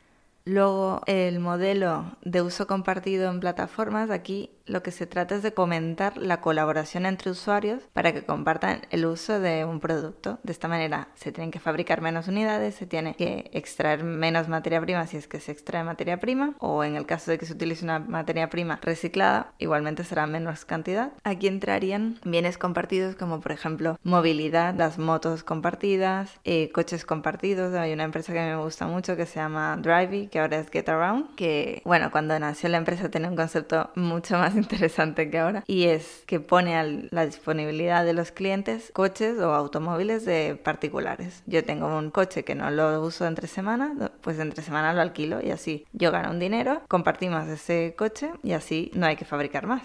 Luego, 0.49 1.03
el 1.05 1.39
modelo 1.39 2.17
de 2.23 2.41
uso 2.41 2.65
compartido 2.65 3.29
en 3.29 3.39
plataformas, 3.39 4.09
aquí 4.09 4.49
lo 4.69 4.83
que 4.83 4.91
se 4.91 5.07
trata 5.07 5.35
es 5.35 5.43
de 5.43 5.53
comentar 5.53 6.17
la 6.17 6.41
colaboración 6.41 7.05
entre 7.05 7.31
usuarios 7.31 7.83
para 7.93 8.13
que 8.13 8.23
compartan 8.23 8.81
el 8.91 9.05
uso 9.05 9.39
de 9.39 9.65
un 9.65 9.79
producto. 9.79 10.39
De 10.43 10.51
esta 10.51 10.67
manera 10.67 11.09
se 11.15 11.31
tienen 11.31 11.51
que 11.51 11.59
fabricar 11.59 12.01
menos 12.01 12.27
unidades, 12.27 12.75
se 12.75 12.85
tiene 12.85 13.15
que 13.15 13.49
extraer 13.53 14.03
menos 14.03 14.47
materia 14.47 14.79
prima 14.81 15.07
si 15.07 15.17
es 15.17 15.27
que 15.27 15.39
se 15.39 15.51
extrae 15.51 15.83
materia 15.83 16.19
prima 16.19 16.55
o 16.59 16.83
en 16.83 16.95
el 16.95 17.05
caso 17.05 17.31
de 17.31 17.37
que 17.37 17.45
se 17.45 17.53
utilice 17.53 17.83
una 17.83 17.99
materia 17.99 18.49
prima 18.49 18.79
reciclada, 18.81 19.53
igualmente 19.57 20.03
será 20.03 20.27
menos 20.27 20.65
cantidad. 20.65 21.13
Aquí 21.23 21.47
entrarían 21.47 22.19
bienes 22.23 22.57
compartidos 22.57 23.15
como 23.15 23.39
por 23.39 23.51
ejemplo 23.51 23.97
movilidad, 24.03 24.75
las 24.75 24.99
motos 24.99 25.43
compartidas, 25.43 26.39
eh, 26.43 26.71
coches 26.71 27.05
compartidos. 27.05 27.73
Hay 27.73 27.93
una 27.93 28.03
empresa 28.03 28.33
que 28.33 28.39
me 28.39 28.55
gusta 28.55 28.85
mucho 28.87 29.15
que 29.15 29.25
se 29.25 29.39
llama 29.39 29.77
Drivey, 29.77 30.27
que 30.27 30.38
ahora 30.39 30.57
es 30.57 30.69
Get 30.69 30.89
Around, 30.89 31.35
que 31.35 31.81
bueno, 31.85 32.11
cuando 32.11 32.37
nació 32.39 32.69
la 32.69 32.77
empresa 32.77 33.09
tenía 33.09 33.29
un 33.29 33.35
concepto 33.35 33.89
mucho 33.95 34.37
más 34.37 34.55
interesante 34.57 35.29
que 35.29 35.39
ahora 35.39 35.63
y 35.67 35.85
es 35.85 36.23
que 36.25 36.39
pone 36.39 36.77
a 36.77 36.83
la 36.83 37.25
disponibilidad 37.25 38.05
de 38.05 38.13
los 38.13 38.31
clientes 38.31 38.91
coches 38.93 39.37
o 39.39 39.53
automóviles 39.53 40.25
de 40.25 40.59
particulares. 40.61 41.43
Yo 41.45 41.63
tengo 41.63 41.87
un 41.97 42.11
coche 42.11 42.43
que 42.43 42.55
no 42.55 42.69
lo 42.71 43.01
uso 43.01 43.25
entre 43.25 43.47
semana, 43.47 44.11
pues 44.21 44.39
entre 44.39 44.63
semana 44.63 44.93
lo 44.93 45.01
alquilo 45.01 45.41
y 45.41 45.51
así 45.51 45.85
yo 45.93 46.11
gano 46.11 46.31
un 46.31 46.39
dinero, 46.39 46.81
compartimos 46.87 47.47
ese 47.47 47.95
coche 47.97 48.31
y 48.43 48.53
así 48.53 48.91
no 48.93 49.05
hay 49.05 49.15
que 49.15 49.25
fabricar 49.25 49.67
más. 49.67 49.83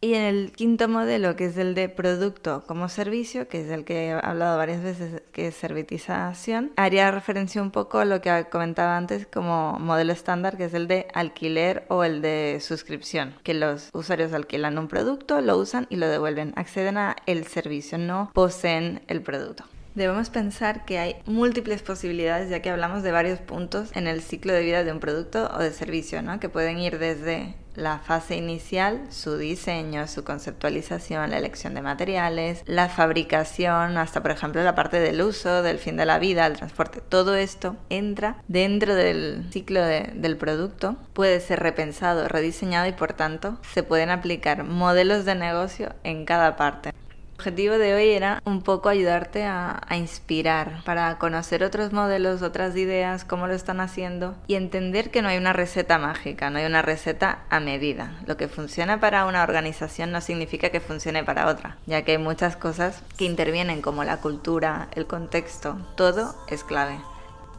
Y 0.00 0.12
en 0.14 0.22
el 0.22 0.52
quinto 0.52 0.88
modelo, 0.88 1.36
que 1.36 1.46
es 1.46 1.56
el 1.56 1.74
de 1.74 1.88
producto 1.88 2.64
como 2.66 2.88
servicio, 2.90 3.48
que 3.48 3.62
es 3.62 3.70
el 3.70 3.84
que 3.84 4.08
he 4.08 4.12
hablado 4.12 4.58
varias 4.58 4.82
veces, 4.82 5.22
que 5.32 5.48
es 5.48 5.54
servitización, 5.54 6.72
haría 6.76 7.10
referencia 7.10 7.62
un 7.62 7.70
poco 7.70 7.98
a 7.98 8.04
lo 8.04 8.20
que 8.20 8.46
comentaba 8.50 8.96
antes 8.98 9.26
como 9.26 9.78
modelo 9.78 10.12
estándar, 10.12 10.58
que 10.58 10.66
es 10.66 10.74
el 10.74 10.86
de 10.86 11.08
alquiler 11.14 11.86
o 11.88 12.04
el 12.04 12.20
de 12.20 12.58
suscripción, 12.60 13.34
que 13.42 13.54
los 13.54 13.88
usuarios 13.94 14.34
alquilan 14.34 14.76
un 14.76 14.88
producto, 14.88 15.40
lo 15.40 15.56
usan 15.56 15.86
y 15.88 15.96
lo 15.96 16.08
devuelven, 16.08 16.52
acceden 16.56 16.98
a 16.98 17.16
el 17.24 17.46
servicio, 17.46 17.96
no 17.96 18.30
poseen 18.34 19.00
el 19.08 19.22
producto. 19.22 19.64
Debemos 19.94 20.28
pensar 20.28 20.84
que 20.84 20.98
hay 20.98 21.16
múltiples 21.24 21.80
posibilidades 21.80 22.50
ya 22.50 22.60
que 22.60 22.68
hablamos 22.68 23.02
de 23.02 23.12
varios 23.12 23.38
puntos 23.38 23.96
en 23.96 24.06
el 24.06 24.20
ciclo 24.20 24.52
de 24.52 24.60
vida 24.60 24.84
de 24.84 24.92
un 24.92 25.00
producto 25.00 25.50
o 25.54 25.58
de 25.58 25.72
servicio, 25.72 26.20
¿no? 26.20 26.38
que 26.38 26.50
pueden 26.50 26.78
ir 26.78 26.98
desde 26.98 27.54
la 27.76 27.98
fase 27.98 28.36
inicial, 28.36 29.02
su 29.10 29.36
diseño, 29.36 30.06
su 30.08 30.24
conceptualización, 30.24 31.30
la 31.30 31.38
elección 31.38 31.74
de 31.74 31.82
materiales, 31.82 32.62
la 32.66 32.88
fabricación, 32.88 33.98
hasta 33.98 34.22
por 34.22 34.30
ejemplo 34.30 34.62
la 34.62 34.74
parte 34.74 34.98
del 35.00 35.22
uso, 35.22 35.62
del 35.62 35.78
fin 35.78 35.96
de 35.96 36.06
la 36.06 36.18
vida, 36.18 36.46
el 36.46 36.56
transporte. 36.56 37.00
Todo 37.00 37.34
esto 37.34 37.76
entra 37.90 38.42
dentro 38.48 38.94
del 38.94 39.46
ciclo 39.50 39.84
del 39.84 40.36
producto, 40.36 40.96
puede 41.12 41.40
ser 41.40 41.60
repensado, 41.60 42.28
rediseñado 42.28 42.88
y 42.88 42.92
por 42.92 43.12
tanto 43.12 43.58
se 43.74 43.82
pueden 43.82 44.10
aplicar 44.10 44.64
modelos 44.64 45.24
de 45.24 45.34
negocio 45.34 45.94
en 46.04 46.24
cada 46.24 46.56
parte. 46.56 46.95
Objetivo 47.46 47.78
de 47.78 47.94
hoy 47.94 48.10
era 48.10 48.42
un 48.44 48.60
poco 48.60 48.88
ayudarte 48.88 49.44
a, 49.44 49.80
inspirar 49.96 50.82
para 50.84 51.16
conocer 51.18 51.62
otros 51.62 51.92
modelos, 51.92 52.42
otras 52.42 52.74
ideas, 52.74 53.24
cómo 53.24 53.46
lo 53.46 53.54
están 53.54 53.78
haciendo 53.78 54.34
y 54.48 54.56
entender 54.56 55.12
que 55.12 55.22
no 55.22 55.28
hay 55.28 55.38
una 55.38 55.52
receta 55.52 55.96
mágica, 55.96 56.50
no 56.50 56.58
hay 56.58 56.66
una 56.66 56.82
receta 56.82 57.44
a 57.48 57.60
medida. 57.60 58.18
Lo 58.26 58.36
que 58.36 58.48
funciona 58.48 58.98
para 58.98 59.26
una 59.26 59.44
organización 59.44 60.10
no 60.10 60.20
significa 60.20 60.70
que 60.70 60.80
funcione 60.80 61.22
para 61.22 61.46
otra, 61.46 61.76
ya 61.86 62.02
que 62.02 62.12
hay 62.12 62.18
muchas 62.18 62.56
cosas 62.56 63.00
que 63.16 63.26
intervienen 63.26 63.80
como 63.80 64.02
la 64.02 64.16
cultura, 64.16 64.88
el 64.96 65.06
contexto, 65.06 65.76
todo 65.94 66.34
es 66.48 66.64
clave. 66.64 66.98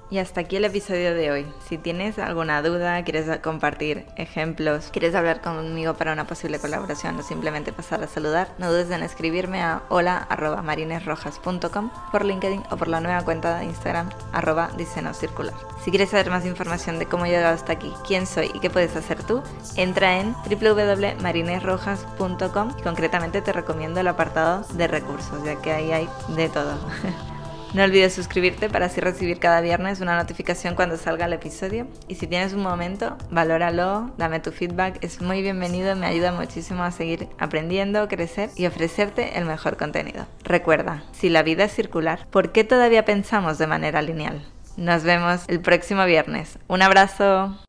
Y 0.10 0.20
hasta 0.20 0.39
aquí 0.41 0.56
el 0.56 0.63
episodio 0.63 1.13
de 1.13 1.32
hoy. 1.32 1.46
Si 1.67 1.78
tienes 1.78 2.17
alguna 2.17 2.62
duda, 2.62 3.04
quieres 3.04 3.26
compartir 3.39 4.06
ejemplos, 4.15 4.88
quieres 4.91 5.13
hablar 5.15 5.41
conmigo 5.41 5.96
para 5.96 6.13
una 6.13 6.26
posible 6.26 6.60
colaboración 6.60 7.20
o 7.20 7.24
simplemente 7.24 7.74
pasar 7.74 8.02
a 8.02 8.08
saludar, 8.08 8.48
no 8.58 8.72
dudes 8.72 8.89
en 8.89 9.04
escribirme 9.04 9.62
a 9.62 9.84
hola.marinesrojas.com 9.89 11.91
por 12.12 12.24
LinkedIn 12.24 12.63
o 12.72 12.78
por 12.78 12.88
la 12.88 13.02
nueva 13.02 13.22
cuenta 13.24 13.60
de 13.60 13.65
Instagram 13.65 14.10
arroba 14.32 14.70
circular. 15.13 15.56
Si 15.84 15.91
quieres 15.91 16.12
saber 16.12 16.30
más 16.30 16.46
información 16.46 17.00
de 17.00 17.06
cómo 17.06 17.26
he 17.26 17.30
llegado 17.30 17.56
hasta 17.56 17.74
aquí, 17.74 17.91
quién 18.06 18.28
soy 18.28 18.50
y 18.54 18.60
qué 18.60 18.70
puedes 18.70 18.96
hacer 18.96 19.24
tú, 19.24 19.43
entra 19.76 20.20
en 20.20 20.34
www.marinesrojas.com 20.50 22.76
y 22.78 22.82
concretamente 22.82 23.41
te 23.41 23.52
recomiendo 23.52 24.00
el 24.00 24.08
apartado 24.08 24.65
de 24.74 24.88
recursos, 24.88 25.43
ya 25.43 25.62
que 25.62 25.74
ahí 25.74 25.91
hay 25.91 26.08
de 26.30 26.48
todo. 26.48 26.78
No 27.73 27.84
olvides 27.84 28.13
suscribirte 28.13 28.69
para 28.69 28.86
así 28.86 29.01
recibir 29.01 29.39
cada 29.39 29.62
viernes 29.62 29.99
una 29.99 30.15
notificación 30.15 30.73
cuando 30.75 30.97
salga 30.97 31.25
el 31.25 31.34
episodio. 31.34 31.88
Y 32.08 32.15
si 32.15 32.25
tienes 32.25 32.53
un 32.53 32.63
momento, 32.63 33.17
valóralo, 33.30 34.12
dame 34.17 34.39
tu 34.39 34.51
feedback, 34.51 34.97
es 35.03 35.21
muy 35.21 35.41
bienvenido, 35.41 35.95
me 35.95 36.08
ayuda 36.08 36.32
muchísimo 36.32 36.84
a 36.84 36.91
seguir 36.91 37.27
aprendiendo, 37.38 38.08
crecer 38.08 38.49
y 38.56 38.65
ofrecerte 38.65 39.38
el 39.38 39.45
mejor 39.45 39.77
contenido. 39.77 40.25
Recuerda, 40.43 41.03
si 41.12 41.30
la 41.30 41.43
vida 41.43 41.65
es 41.65 41.73
circular, 41.73 42.25
¿por 42.32 42.51
qué 42.51 42.63
todavía 42.63 43.06
pensamos 43.06 43.58
de 43.58 43.67
manera 43.67 44.01
lineal? 44.01 44.45
Nos 44.77 45.03
vemos 45.03 45.43
el 45.47 45.60
próximo 45.60 46.06
viernes. 46.06 46.60
Un 46.67 46.82
abrazo. 46.82 47.66